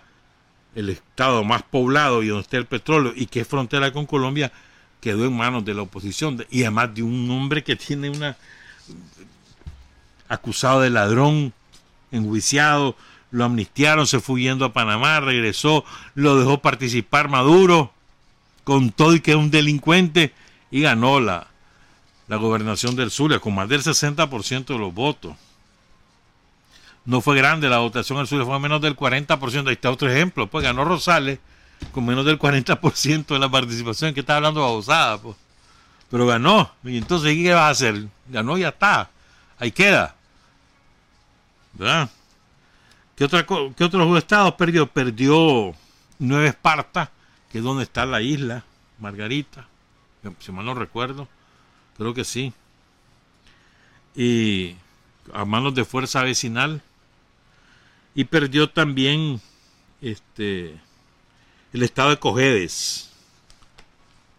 [0.74, 4.52] el estado más poblado y donde está el petróleo y que es frontera con Colombia,
[5.00, 8.36] quedó en manos de la oposición y además de un hombre que tiene una
[10.28, 11.52] acusado de ladrón,
[12.12, 12.96] enjuiciado,
[13.30, 17.92] lo amnistiaron, se fue yendo a Panamá, regresó, lo dejó participar Maduro,
[18.64, 20.32] con todo y que es un delincuente,
[20.70, 21.48] y ganó la,
[22.28, 25.34] la gobernación del Zulia con más del 60% de los votos.
[27.04, 29.68] No fue grande la votación del Zulia, fue menos del 40%.
[29.68, 31.38] Ahí está otro ejemplo, pues ganó Rosales
[31.92, 35.36] con menos del 40% de la participación, que está hablando babosada, pues.
[36.10, 36.70] Pero ganó.
[36.84, 38.06] Y entonces, ¿qué va a hacer?
[38.28, 39.10] Ganó y ya está.
[39.58, 40.14] Ahí queda.
[41.74, 42.10] ¿Verdad?
[43.14, 44.86] ¿Qué, otra, ¿Qué otros estados perdió?
[44.86, 45.74] Perdió
[46.18, 47.10] Nueva Esparta,
[47.50, 48.64] que es donde está la isla,
[48.98, 49.66] Margarita,
[50.40, 51.28] si mal no recuerdo,
[51.96, 52.52] creo que sí.
[54.14, 54.76] Y
[55.32, 56.82] a manos de fuerza vecinal.
[58.18, 59.40] Y perdió también
[60.02, 60.74] este
[61.72, 63.10] el estado de Cojedes.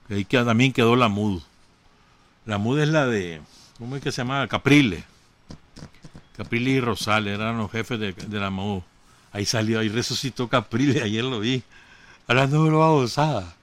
[0.09, 1.41] Ahí que también quedó la MUD.
[2.45, 3.39] La MUD es la de,
[3.77, 4.45] ¿cómo es que se llama?
[4.49, 5.05] Capriles.
[6.35, 8.81] Capriles y Rosales eran los jefes de, la MUD.
[9.31, 11.63] Ahí salió, ahí resucitó Capriles, ayer lo vi.
[12.27, 13.55] Hablando de lo abusada.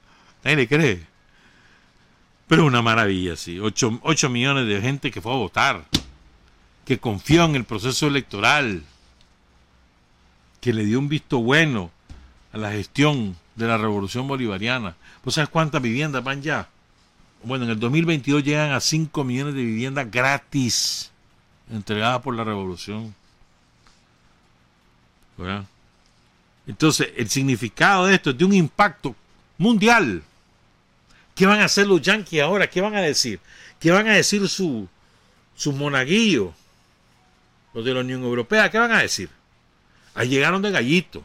[0.43, 1.07] Nadie le cree.
[2.49, 3.61] Pero una maravilla, sí.
[3.61, 5.85] 8 millones de gente que fue a votar.
[6.87, 8.83] Que confió en el proceso electoral.
[10.61, 11.91] Que le dio un visto bueno
[12.53, 14.97] a la gestión de la revolución bolivariana.
[15.25, 16.69] ¿Vos sabes cuántas viviendas van ya?
[17.43, 21.11] Bueno, en el 2022 llegan a 5 millones de viviendas gratis
[21.71, 23.15] entregadas por la revolución.
[26.67, 29.15] Entonces, el significado de esto es de un impacto
[29.59, 30.23] mundial.
[31.35, 32.69] ¿Qué van a hacer los yanquis ahora?
[32.69, 33.41] ¿Qué van a decir?
[33.79, 34.89] ¿Qué van a decir sus
[35.55, 36.55] su monaguillos?
[37.75, 39.29] Los de la Unión Europea, ¿qué van a decir?
[40.17, 41.25] Ahí llegaron de gallito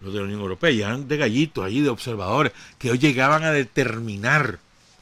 [0.00, 3.50] los de la Unión Europea, llegaban de gallitos allí, de observadores, que hoy llegaban a
[3.50, 4.58] determinar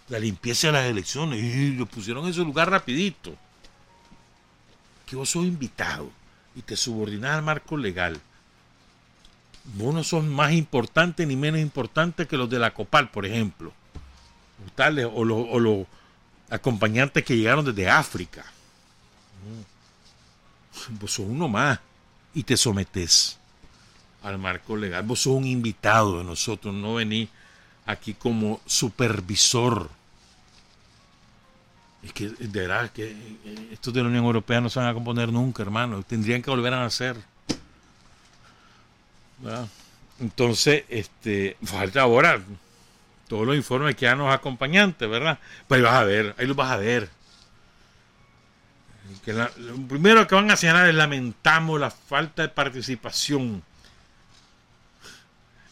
[0.09, 3.37] la limpieza de las elecciones y lo pusieron en su lugar rapidito.
[5.07, 6.11] Que vos sos invitado
[6.57, 8.21] y te subordinás al marco legal.
[9.75, 13.73] Vos no sos más importante ni menos importante que los de la COPAL, por ejemplo.
[14.77, 15.87] o, los, o los
[16.51, 18.45] acompañantes que llegaron desde África.
[21.01, 21.79] Vos sos uno más
[22.39, 23.37] y te sometes
[24.23, 25.03] al marco legal.
[25.03, 27.29] Vos sos un invitado de nosotros, no venís
[27.85, 29.91] aquí como supervisor.
[32.01, 34.95] Es que de verdad que eh, estos de la Unión Europea no se van a
[34.95, 36.05] componer nunca, hermano.
[36.05, 37.17] Tendrían que volver a nacer.
[40.21, 42.41] Entonces, este, falta ahora
[43.27, 45.41] todos los informes que dan los acompañantes, ¿verdad?
[45.67, 47.11] Pues ahí vas a ver, ahí los vas a ver.
[49.25, 49.49] Que lo
[49.89, 53.63] primero que van a señalar es lamentamos la falta de participación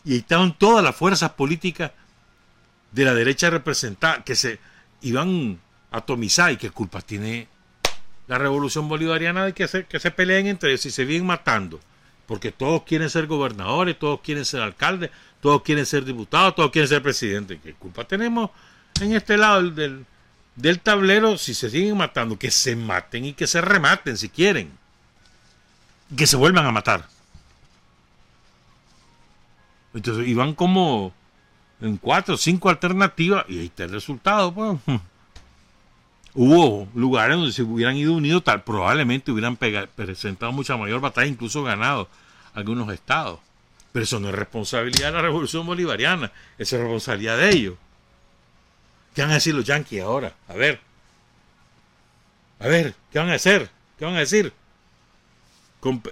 [0.04, 1.90] y estaban todas las fuerzas políticas
[2.92, 4.60] de la derecha representada que se
[5.02, 5.58] iban
[5.90, 7.48] a atomizar y qué culpa tiene
[8.28, 11.80] la revolución bolivariana de que se, que se peleen entre ellos y se vienen matando
[12.26, 15.10] porque todos quieren ser gobernadores, todos quieren ser alcaldes,
[15.40, 17.58] todos quieren ser diputados, todos quieren ser presidentes.
[17.62, 18.50] ¿Qué culpa tenemos
[19.00, 20.04] en este lado del,
[20.56, 22.38] del, tablero si se siguen matando?
[22.38, 24.70] Que se maten y que se rematen si quieren.
[26.16, 27.08] Que se vuelvan a matar.
[29.94, 31.12] Entonces iban como
[31.80, 34.52] en cuatro o cinco alternativas y ahí está el resultado.
[34.52, 34.78] Pues.
[36.34, 41.62] Hubo lugares donde se hubieran ido unidos, tal, probablemente hubieran presentado mucha mayor batalla, incluso
[41.62, 42.10] ganado
[42.52, 43.40] algunos estados.
[43.90, 47.74] Pero eso no es responsabilidad de la revolución bolivariana, es responsabilidad de ellos.
[49.16, 50.34] ¿Qué van a decir los yanquis ahora?
[50.46, 50.78] A ver.
[52.60, 53.70] A ver, ¿qué van a hacer?
[53.98, 54.52] ¿Qué van a decir?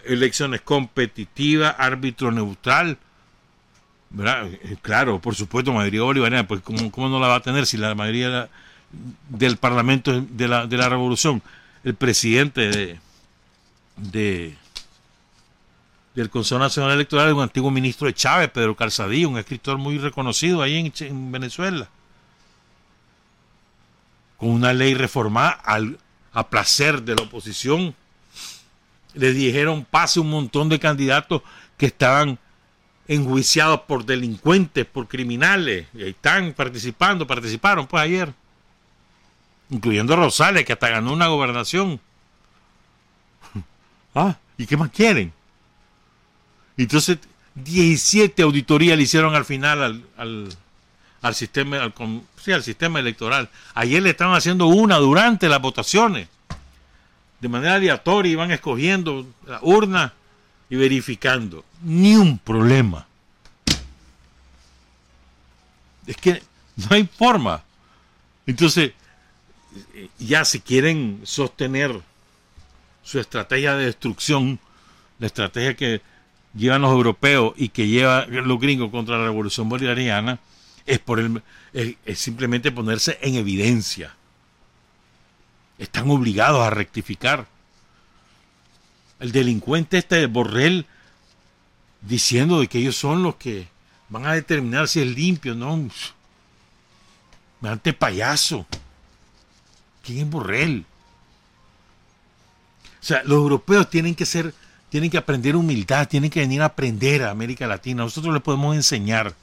[0.04, 2.96] elecciones competitivas, árbitro neutral,
[4.16, 7.92] eh, claro, por supuesto, mayoría bolivariana, pues ¿cómo, no la va a tener si la
[7.96, 8.48] mayoría
[9.28, 11.42] del Parlamento de la, de la Revolución
[11.82, 13.00] el presidente de,
[13.96, 14.56] de
[16.14, 19.98] del Consejo Nacional Electoral es un antiguo ministro de Chávez, Pedro Calzadillo, un escritor muy
[19.98, 21.88] reconocido ahí en Venezuela.
[24.44, 25.98] Con una ley reformada al,
[26.34, 27.94] a placer de la oposición.
[29.14, 31.40] Le dijeron pase un montón de candidatos
[31.78, 32.38] que estaban
[33.08, 38.34] enjuiciados por delincuentes, por criminales, y están participando, participaron pues ayer,
[39.70, 41.98] incluyendo Rosales, que hasta ganó una gobernación.
[44.14, 45.32] Ah, ¿y qué más quieren?
[46.76, 47.18] Entonces,
[47.54, 50.56] 17 auditorías le hicieron al final al, al,
[51.24, 51.94] al sistema al,
[52.36, 53.48] sí, al sistema electoral.
[53.72, 56.28] Ayer le estaban haciendo una durante las votaciones.
[57.40, 60.12] De manera aleatoria iban escogiendo la urna
[60.68, 61.64] y verificando.
[61.82, 63.06] Ni un problema.
[66.06, 66.42] Es que
[66.76, 67.62] no hay forma.
[68.46, 68.92] Entonces,
[70.18, 72.02] ya si quieren sostener
[73.02, 74.60] su estrategia de destrucción,
[75.18, 76.02] la estrategia que
[76.54, 80.38] llevan los europeos y que lleva los gringos contra la revolución bolivariana,
[80.86, 84.14] es, por el, es, simplemente ponerse en evidencia.
[85.78, 87.46] Están obligados a rectificar.
[89.20, 90.86] El delincuente este de Borrell
[92.00, 93.68] diciendo de que ellos son los que
[94.08, 95.88] van a determinar si es limpio, no.
[97.62, 98.66] Ante payaso.
[100.02, 100.84] ¿Quién es Borrell?
[103.00, 104.54] O sea, los europeos tienen que ser,
[104.88, 108.02] tienen que aprender humildad, tienen que venir a aprender a América Latina.
[108.02, 109.34] Nosotros les podemos enseñar,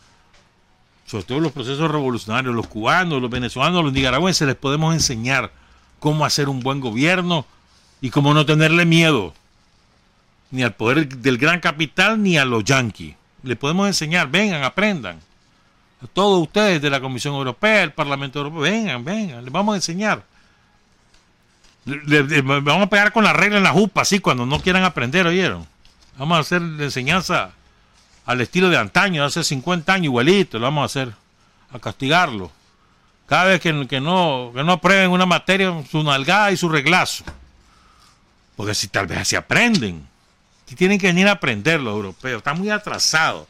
[1.12, 5.52] sobre todo los procesos revolucionarios, los cubanos, los venezolanos, los nicaragüenses, les podemos enseñar
[6.00, 7.46] cómo hacer un buen gobierno
[8.00, 9.34] y cómo no tenerle miedo
[10.52, 13.14] ni al poder del gran capital ni a los yanquis.
[13.44, 15.20] Les podemos enseñar, vengan, aprendan.
[16.02, 19.76] A todos ustedes de la Comisión Europea, el Parlamento Europeo, vengan, vengan, les vamos a
[19.76, 20.24] enseñar.
[21.84, 25.28] Le, vamos a pegar con la regla en la jupa, así, cuando no quieran aprender,
[25.28, 25.68] ¿oyeron?
[26.18, 27.52] Vamos a hacer la enseñanza
[28.26, 31.14] al estilo de antaño, hace 50 años, igualito, lo vamos a hacer,
[31.72, 32.52] a castigarlo.
[33.26, 37.24] Cada vez que, no, aprueben una materia, su nalgada y su reglazo.
[38.56, 40.06] Porque si tal vez así aprenden.
[40.76, 43.48] Tienen que venir a aprender los europeos, están muy atrasados.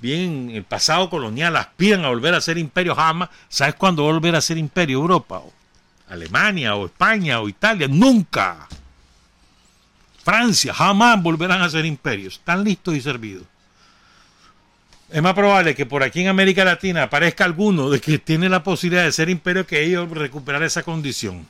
[0.00, 3.28] Bien, el pasado colonial aspiran a volver a ser imperio jamás.
[3.48, 5.42] ¿Sabes cuándo volver a ser imperio Europa?
[6.08, 8.68] Alemania o España o Italia, nunca.
[10.24, 12.34] Francia, jamás volverán a ser imperios.
[12.34, 13.44] Están listos y servidos.
[15.10, 18.62] Es más probable que por aquí en América Latina aparezca alguno de que tiene la
[18.62, 21.46] posibilidad de ser imperio que ellos recuperar esa condición.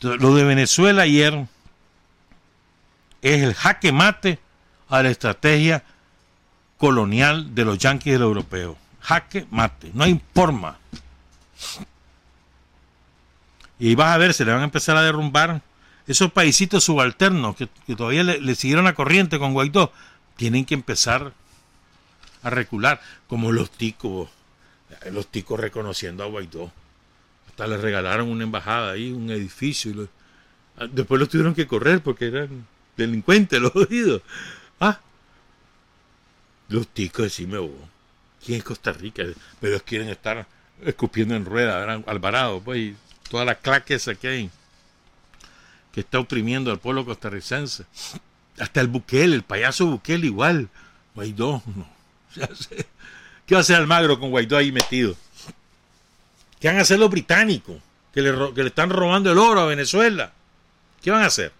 [0.00, 1.46] Lo de Venezuela ayer
[3.22, 4.38] es el jaque mate
[4.88, 5.84] a la estrategia
[6.78, 8.76] colonial de los yanquis y los europeos.
[9.00, 10.78] Jaque mate, no hay forma.
[13.78, 15.62] Y vas a ver, se le van a empezar a derrumbar
[16.08, 19.92] esos paisitos subalternos que, todavía le, siguieron la corriente con Guaidó.
[20.36, 21.34] Tienen que empezar
[22.42, 24.30] a recular, como los ticos,
[25.12, 26.72] los ticos reconociendo a Guaidó.
[27.48, 29.90] Hasta le regalaron una embajada ahí, un edificio.
[29.90, 30.08] Y lo,
[30.88, 34.22] después los tuvieron que correr porque eran delincuentes los oídos.
[34.80, 35.00] Ah,
[36.70, 37.70] los ticos, decime vos.
[38.42, 39.24] ¿Quién es Costa Rica?
[39.60, 40.46] Pero quieren estar
[40.86, 42.02] escupiendo en rueda.
[42.06, 42.96] Alvarado, pues, y
[43.28, 44.50] toda la claque que hay,
[45.98, 47.84] que está oprimiendo al pueblo costarricense.
[48.60, 50.68] Hasta el Bukele, el payaso Bukele igual.
[51.12, 51.88] Guaidó, no.
[53.46, 55.16] ¿Qué va a hacer Almagro con Guaidó ahí metido?
[56.60, 57.78] ¿Qué van a hacer los británicos?
[58.14, 60.32] Que le, están robando el oro a Venezuela.
[61.02, 61.52] ¿Qué van a hacer?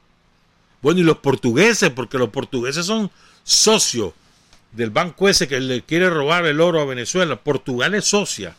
[0.83, 3.11] Bueno, y los portugueses, porque los portugueses son
[3.43, 4.13] socios
[4.71, 7.35] del banco ese que le quiere robar el oro a Venezuela.
[7.35, 8.55] Portugal es socia.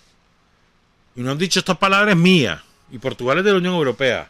[1.15, 2.59] Y no han dicho estas palabras mías.
[2.91, 4.29] Y Portugal es de la Unión Europea.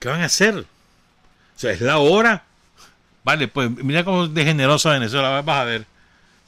[0.00, 0.56] ¿Qué van a hacer?
[0.56, 0.64] O
[1.54, 2.42] sea, es la hora.
[3.22, 5.42] Vale, pues mira cómo de generosa Venezuela.
[5.42, 5.86] Vas a ver.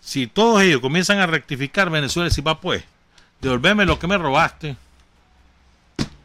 [0.01, 2.83] Si todos ellos comienzan a rectificar Venezuela, si va pues,
[3.41, 4.75] devolverme lo que me robaste.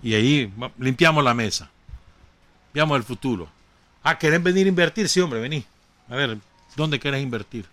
[0.01, 1.69] Y ahí limpiamos la mesa.
[2.73, 3.49] Veamos el futuro.
[4.03, 5.09] Ah, ¿querés venir a invertir?
[5.09, 5.65] Sí, hombre, vení.
[6.09, 6.38] A ver,
[6.78, 7.65] ¿dónde querés invertir?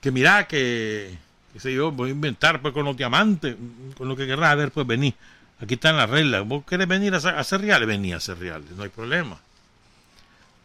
[0.00, 1.18] Que mira que,
[1.52, 3.54] qué sé yo, voy a inventar pues con los diamantes,
[3.98, 5.14] con lo que querrás, a ver, pues vení.
[5.62, 6.46] Aquí están las reglas.
[6.46, 7.86] ¿Vos querés venir a hacer, reales?
[7.86, 9.38] Vení a hacer reales, no hay problema.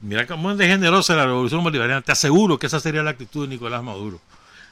[0.02, 2.02] Mira cómo es de generosa la revolución bolivariana.
[2.02, 4.22] Te aseguro que esa sería la actitud de Nicolás Maduro.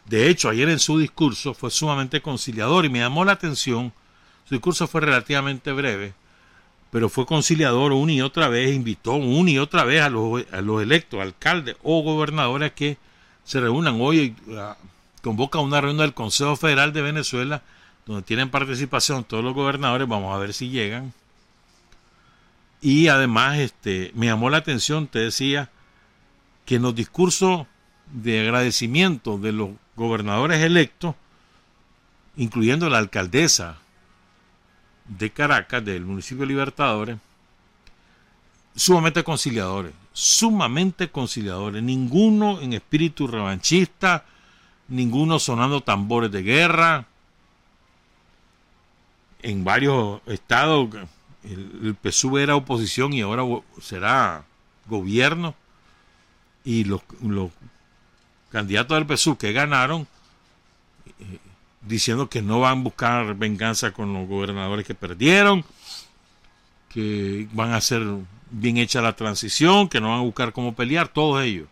[0.05, 3.91] De hecho, ayer en su discurso fue sumamente conciliador y me llamó la atención.
[4.47, 6.13] Su discurso fue relativamente breve,
[6.91, 11.21] pero fue conciliador una y otra vez, invitó una y otra vez a los, electos,
[11.21, 12.97] alcaldes o gobernadores que
[13.45, 14.73] se reúnan hoy, uh,
[15.21, 17.61] convoca una reunión del Consejo Federal de Venezuela
[18.05, 21.13] donde tienen participación todos los gobernadores, vamos a ver si llegan.
[22.81, 25.69] Y además, este, me llamó la atención, te decía,
[26.65, 27.65] que en los discursos
[28.11, 31.15] de agradecimiento de los gobernadores electos,
[32.35, 33.77] incluyendo la alcaldesa
[35.07, 37.17] de Caracas, del municipio de Libertadores,
[38.75, 44.25] sumamente conciliadores, sumamente conciliadores, ninguno en espíritu revanchista,
[44.87, 47.07] ninguno sonando tambores de guerra.
[49.43, 50.89] En varios estados
[51.43, 53.43] el, PSUV era oposición y ahora
[53.81, 54.45] será
[54.87, 55.55] gobierno.
[56.63, 57.01] Y los,
[58.49, 60.07] candidatos del PSUV que ganaron,
[61.19, 61.39] eh,
[61.81, 65.65] diciendo que no van a buscar venganza con los gobernadores que perdieron,
[66.89, 68.01] que van a hacer
[68.49, 71.67] bien hecha la transición, que no van a buscar cómo pelear, todos ellos.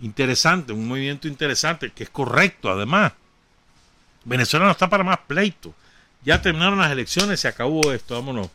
[0.00, 3.12] Interesante, un movimiento interesante, que es correcto además.
[4.24, 5.74] Venezuela no está para más pleito.
[6.24, 8.48] Ya terminaron las elecciones, se acabó esto, vámonos.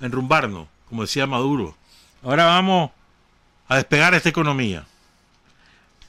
[0.00, 1.76] Enrumbarnos, como decía Maduro.
[2.22, 2.90] Ahora vamos
[3.68, 4.86] a despegar esta economía.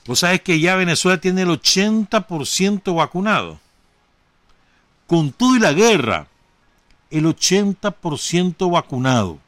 [0.06, 3.60] Vos sabés que ya Venezuela tiene el 80% vacunado.
[5.08, 6.28] Con todo y la guerra,
[7.10, 9.40] el 80% vacunado.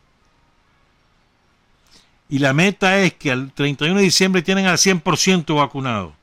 [2.29, 6.13] Y la meta es que al 31 de diciembre tienen al 100% vacunado.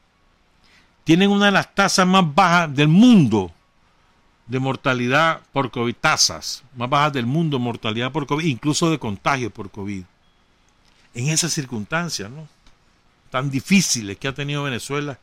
[1.04, 3.52] Tienen una de las tasas más bajas del mundo
[4.46, 9.50] de mortalidad por COVID, tasas más bajas del mundo mortalidad por COVID, incluso de contagio
[9.50, 10.04] por COVID.
[11.14, 12.48] En esas circunstancias, ¿no?
[13.30, 15.18] Tan difíciles que ha tenido Venezuela,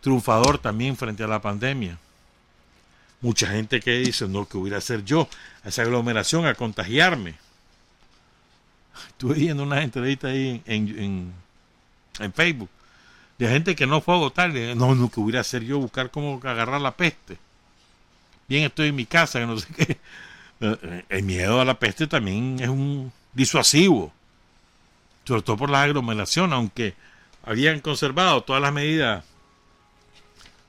[0.00, 1.98] triunfador también frente a la pandemia.
[3.20, 5.28] Mucha gente que dice, no, que hubiera ser yo
[5.64, 7.34] a esa aglomeración a contagiarme.
[9.08, 11.32] Estuve viendo una entrevista ahí en,
[12.18, 12.68] en, Facebook
[13.38, 14.52] de gente que no fue a votar.
[14.76, 17.38] No, no, que hubiera ser yo buscar cómo agarrar la peste.
[18.48, 19.98] Bien, estoy en mi casa, que no sé qué.
[21.08, 24.12] El miedo a la peste también es un disuasivo.
[25.24, 26.94] Sobre todo por la aglomeración, aunque
[27.42, 29.24] habían conservado todas las medidas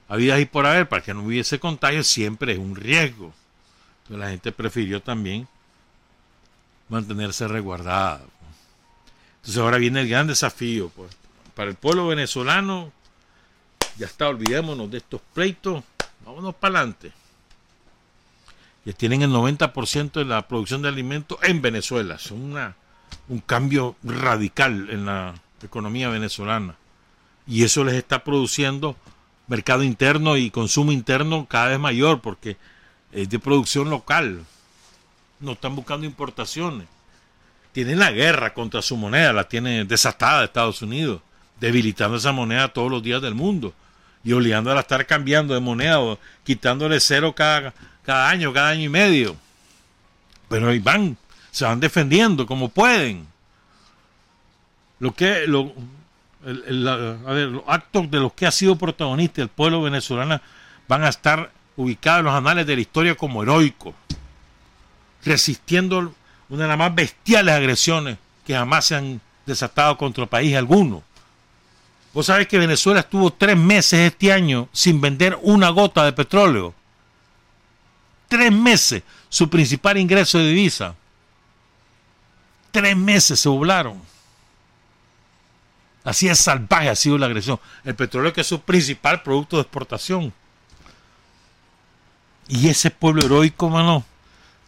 [0.08, 3.34] habidas y por haber para que no hubiese contagio, siempre es un riesgo.
[4.04, 5.48] Entonces la gente prefirió también
[6.90, 8.22] mantenerse resguardada.
[9.38, 10.90] Entonces ahora viene el gran desafío.
[10.90, 11.16] Pues.
[11.56, 12.92] Para el pueblo venezolano,
[13.98, 15.84] ya está, olvidémonos de estos pleitos,
[16.26, 17.12] vámonos para adelante.
[18.86, 22.16] Ya tienen el 90% de la producción de alimentos en Venezuela.
[22.16, 22.56] Es un
[23.46, 25.34] cambio radical en la
[25.64, 26.76] economía venezolana.
[27.48, 28.96] Y eso les está produciendo
[29.48, 32.58] mercado interno y consumo interno cada vez mayor porque
[33.12, 34.46] es de producción local
[35.40, 36.88] no están buscando importaciones.
[37.72, 41.22] Tienen la guerra contra su moneda, la tiene desatada Estados Unidos,
[41.60, 43.74] debilitando esa moneda todos los días del mundo
[44.24, 47.74] y obligándola a estar cambiando de moneda o quitándole cero cada,
[48.06, 49.36] cada año, cada año y medio.
[50.50, 51.18] Pero ahí van,
[51.52, 53.28] se van defendiendo como pueden.
[55.00, 55.74] Lo que, lo,
[56.44, 60.40] los actos de los que ha sido protagonista el pueblo venezolano
[60.88, 63.94] van a estar ubicados en los anales de la historia como heroicos
[65.26, 66.14] resistiendo
[66.50, 71.04] una de las más bestiales agresiones que jamás se han desatado contra país alguno.
[72.14, 76.74] Vos sabés que Venezuela estuvo tres meses este año sin vender una gota de petróleo.
[78.28, 80.96] Tres meses, su principal ingreso de divisa.
[82.72, 84.02] Tres meses se doblaron.
[86.04, 87.60] Así es salvaje ha sido la agresión.
[87.84, 90.34] El petróleo que es su principal producto de exportación.
[92.48, 94.06] Y ese pueblo heroico, mano,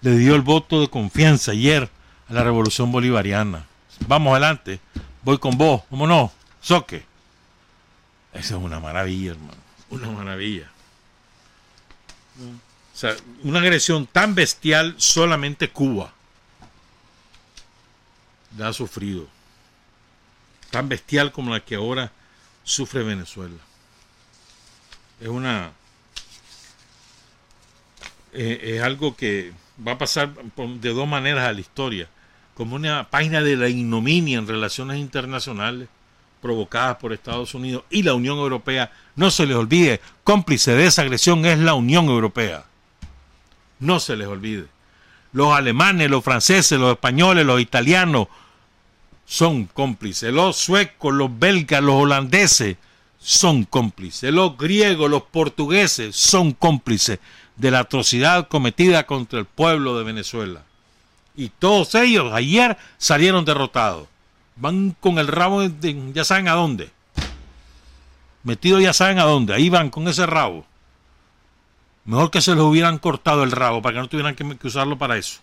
[0.01, 1.89] le dio el voto de confianza ayer
[2.27, 3.67] a la revolución bolivariana.
[4.07, 4.79] Vamos adelante,
[5.23, 6.31] voy con vos, ¿cómo no?
[6.61, 7.05] Soque.
[8.33, 9.57] Esa es una maravilla, hermano,
[9.89, 10.69] una maravilla.
[12.97, 16.11] O sea, una agresión tan bestial solamente Cuba
[18.57, 19.27] la ha sufrido.
[20.71, 22.11] Tan bestial como la que ahora
[22.63, 23.59] sufre Venezuela.
[25.21, 25.73] Es una...
[28.33, 29.53] Eh, es algo que
[29.87, 32.09] va a pasar de dos maneras a la historia,
[32.55, 35.87] como una página de la ignominia en relaciones internacionales
[36.41, 38.91] provocadas por Estados Unidos y la Unión Europea.
[39.15, 42.66] No se les olvide, cómplice de esa agresión es la Unión Europea.
[43.79, 44.65] No se les olvide.
[45.33, 48.27] Los alemanes, los franceses, los españoles, los italianos
[49.25, 50.33] son cómplices.
[50.33, 52.77] Los suecos, los belgas, los holandeses
[53.19, 54.33] son cómplices.
[54.33, 57.19] Los griegos, los portugueses son cómplices
[57.55, 60.63] de la atrocidad cometida contra el pueblo de Venezuela.
[61.35, 64.07] Y todos ellos ayer salieron derrotados.
[64.55, 65.61] Van con el rabo,
[66.13, 66.89] ya saben a dónde.
[68.43, 69.53] Metidos ya saben a dónde.
[69.53, 70.65] Ahí van con ese rabo.
[72.07, 75.17] Mejor que se les hubieran cortado el rabo para que no tuvieran que, usarlo para
[75.17, 75.41] eso.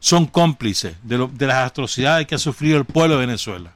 [0.00, 3.70] Son cómplices de, de las atrocidades que ha sufrido el pueblo de Venezuela,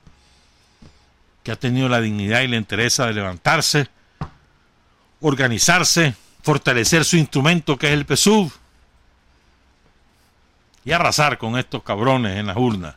[1.44, 3.88] que ha tenido la dignidad y la entereza de levantarse,
[5.20, 8.50] organizarse, fortalecer su instrumento que es el PSUV
[10.84, 12.92] y arrasar con estos cabrones en las urnas.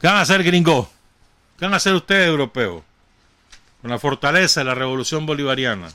[0.00, 0.88] ¿Qué van a hacer, gringos?
[1.58, 2.82] ¿Qué van a hacer ustedes, europeos?
[3.82, 5.92] Con la fortaleza de la revolución bolivariana.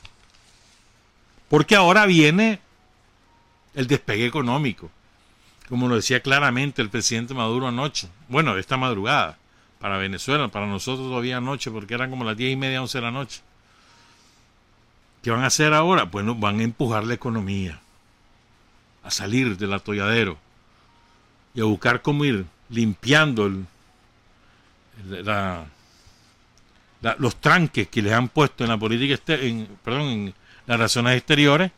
[1.48, 2.60] Porque ahora viene
[3.74, 4.90] el despegue económico,
[5.68, 8.08] como lo decía claramente el presidente Maduro anoche.
[8.28, 9.38] Bueno, esta madrugada,
[9.78, 13.02] para Venezuela, para nosotros todavía anoche, porque eran como las diez y media, once de
[13.02, 13.40] la noche.
[15.22, 16.04] ¿Qué van a hacer ahora?
[16.04, 17.80] Bueno, van a empujar la economía
[19.02, 20.36] a salir del atolladero
[21.54, 23.50] y a buscar cómo ir limpiando
[27.18, 30.34] los tranques que les han puesto en la política, en, perdón, en
[30.66, 31.70] las relaciones exteriores.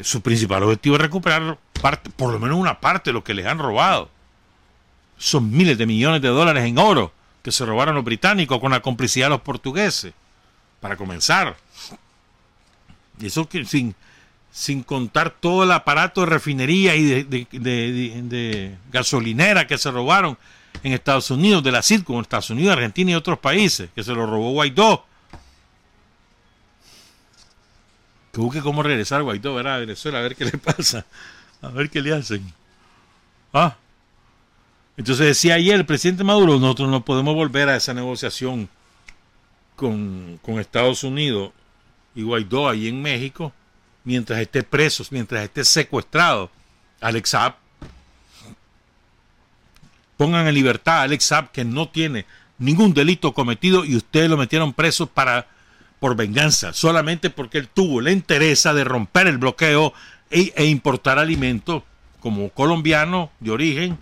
[0.00, 3.46] Su principal objetivo es recuperar parte, por lo menos una parte de lo que les
[3.46, 4.08] han robado.
[5.18, 7.12] Son miles de millones de dólares en oro
[7.42, 10.14] que se robaron los británicos con la complicidad de los portugueses,
[10.80, 11.56] para comenzar.
[13.20, 13.94] Y eso que sin,
[14.50, 20.38] sin contar todo el aparato de refinería y de, gasolinera que se robaron
[20.82, 24.12] en Estados Unidos, de la CIRCO, en Estados Unidos, Argentina y otros países, que se
[24.12, 25.04] lo robó Guaidó.
[28.32, 29.76] Que busque cómo regresar Guaidó, ¿verdad?
[29.76, 31.06] A Venezuela, a ver qué le pasa,
[31.60, 32.52] a ver qué le hacen.
[33.52, 33.76] Ah.
[34.96, 38.68] Entonces decía ayer el presidente Maduro, nosotros no podemos volver a esa negociación
[39.76, 41.52] con, con Estados Unidos
[42.14, 43.52] y Guaidó ahí en México
[44.04, 46.50] mientras esté preso, mientras esté secuestrado,
[47.00, 47.61] Alex Saab.
[50.22, 52.26] Pongan en libertad a Alex Saab que no tiene
[52.56, 55.48] ningún delito cometido y ustedes lo metieron preso para
[55.98, 59.92] por venganza, solamente porque él tuvo la interés de romper el bloqueo
[60.30, 61.82] e, e importar alimentos
[62.20, 63.98] como colombiano de origen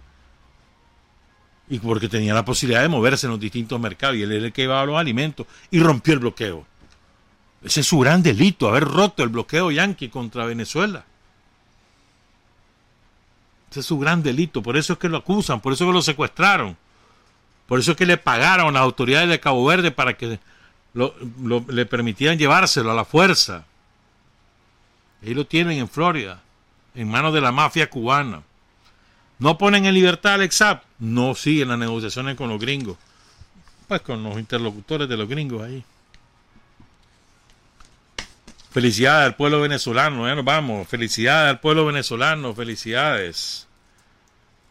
[1.71, 4.53] y porque tenía la posibilidad de moverse en los distintos mercados y él era el
[4.53, 6.67] que llevaba los alimentos y rompió el bloqueo.
[7.65, 11.07] Ese es su gran delito, haber roto el bloqueo yanqui contra Venezuela.
[13.71, 15.95] Ese es su gran delito, por eso es que lo acusan, por eso es que
[15.95, 16.77] lo secuestraron,
[17.67, 20.41] por eso es que le pagaron a las autoridades de Cabo Verde para que
[20.93, 23.65] le permitieran llevárselo a la fuerza.
[25.23, 26.41] Ahí lo tienen en Florida,
[26.95, 28.43] en manos de la mafia cubana.
[29.39, 30.83] ¿No ponen en libertad al Exap?
[30.99, 32.97] No siguen las negociaciones con los gringos.
[33.87, 35.85] Pues con los interlocutores de los gringos ahí.
[38.71, 40.87] Felicidades al pueblo venezolano, ya nos vamos.
[40.87, 43.67] Felicidades al pueblo venezolano, felicidades.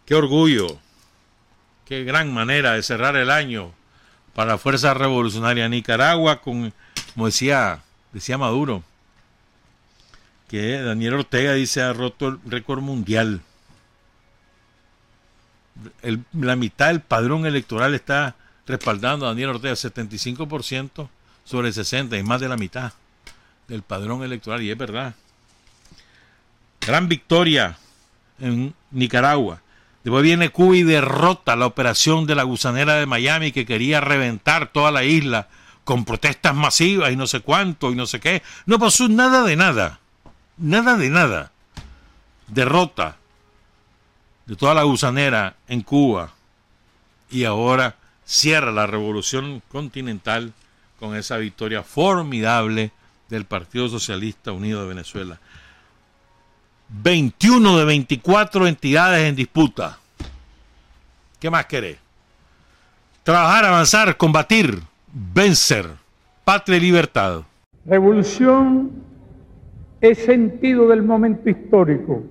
[0.06, 0.80] Qué orgullo,
[1.86, 3.74] qué gran manera de cerrar el año
[4.34, 6.74] para la Fuerza Revolucionaria Nicaragua con,
[7.14, 7.82] como decía,
[8.14, 8.84] decía Maduro,
[10.48, 13.42] que Daniel Ortega dice ha roto el récord mundial.
[16.32, 18.36] la mitad del padrón electoral está
[18.66, 21.10] respaldando a Daniel Ortega, 75%
[21.44, 22.94] sobre 60 y más de la mitad
[23.70, 25.16] del padrón electoral, y es verdad.
[26.82, 27.78] Gran victoria
[28.40, 29.62] en Nicaragua.
[30.04, 34.72] Después viene Cuba y derrota la operación de la gusanera de Miami que quería reventar
[34.72, 35.48] toda la isla
[35.84, 38.42] con protestas masivas y no sé cuánto y no sé qué.
[38.66, 40.00] No pasó nada de nada.
[40.58, 41.52] Nada de nada.
[42.48, 43.18] Derrota
[44.46, 46.32] de toda la gusanera en Cuba.
[47.30, 50.54] Y ahora cierra la revolución continental
[51.00, 52.92] con esa victoria formidable
[53.30, 55.40] del Partido Socialista Unido de Venezuela.
[56.90, 60.00] 21 de 24 entidades en disputa.
[61.40, 61.98] ¿Qué más querés?
[63.24, 64.80] Trabajar, avanzar, combatir,
[65.14, 65.88] vencer.
[66.44, 67.44] Patria y libertad.
[67.86, 68.92] Revolución
[70.02, 72.24] es sentido del momento histórico.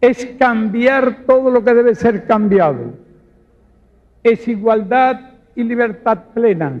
[0.00, 2.94] Es cambiar todo lo que debe ser cambiado.
[4.22, 5.20] Es igualdad
[5.54, 6.80] y libertad plenas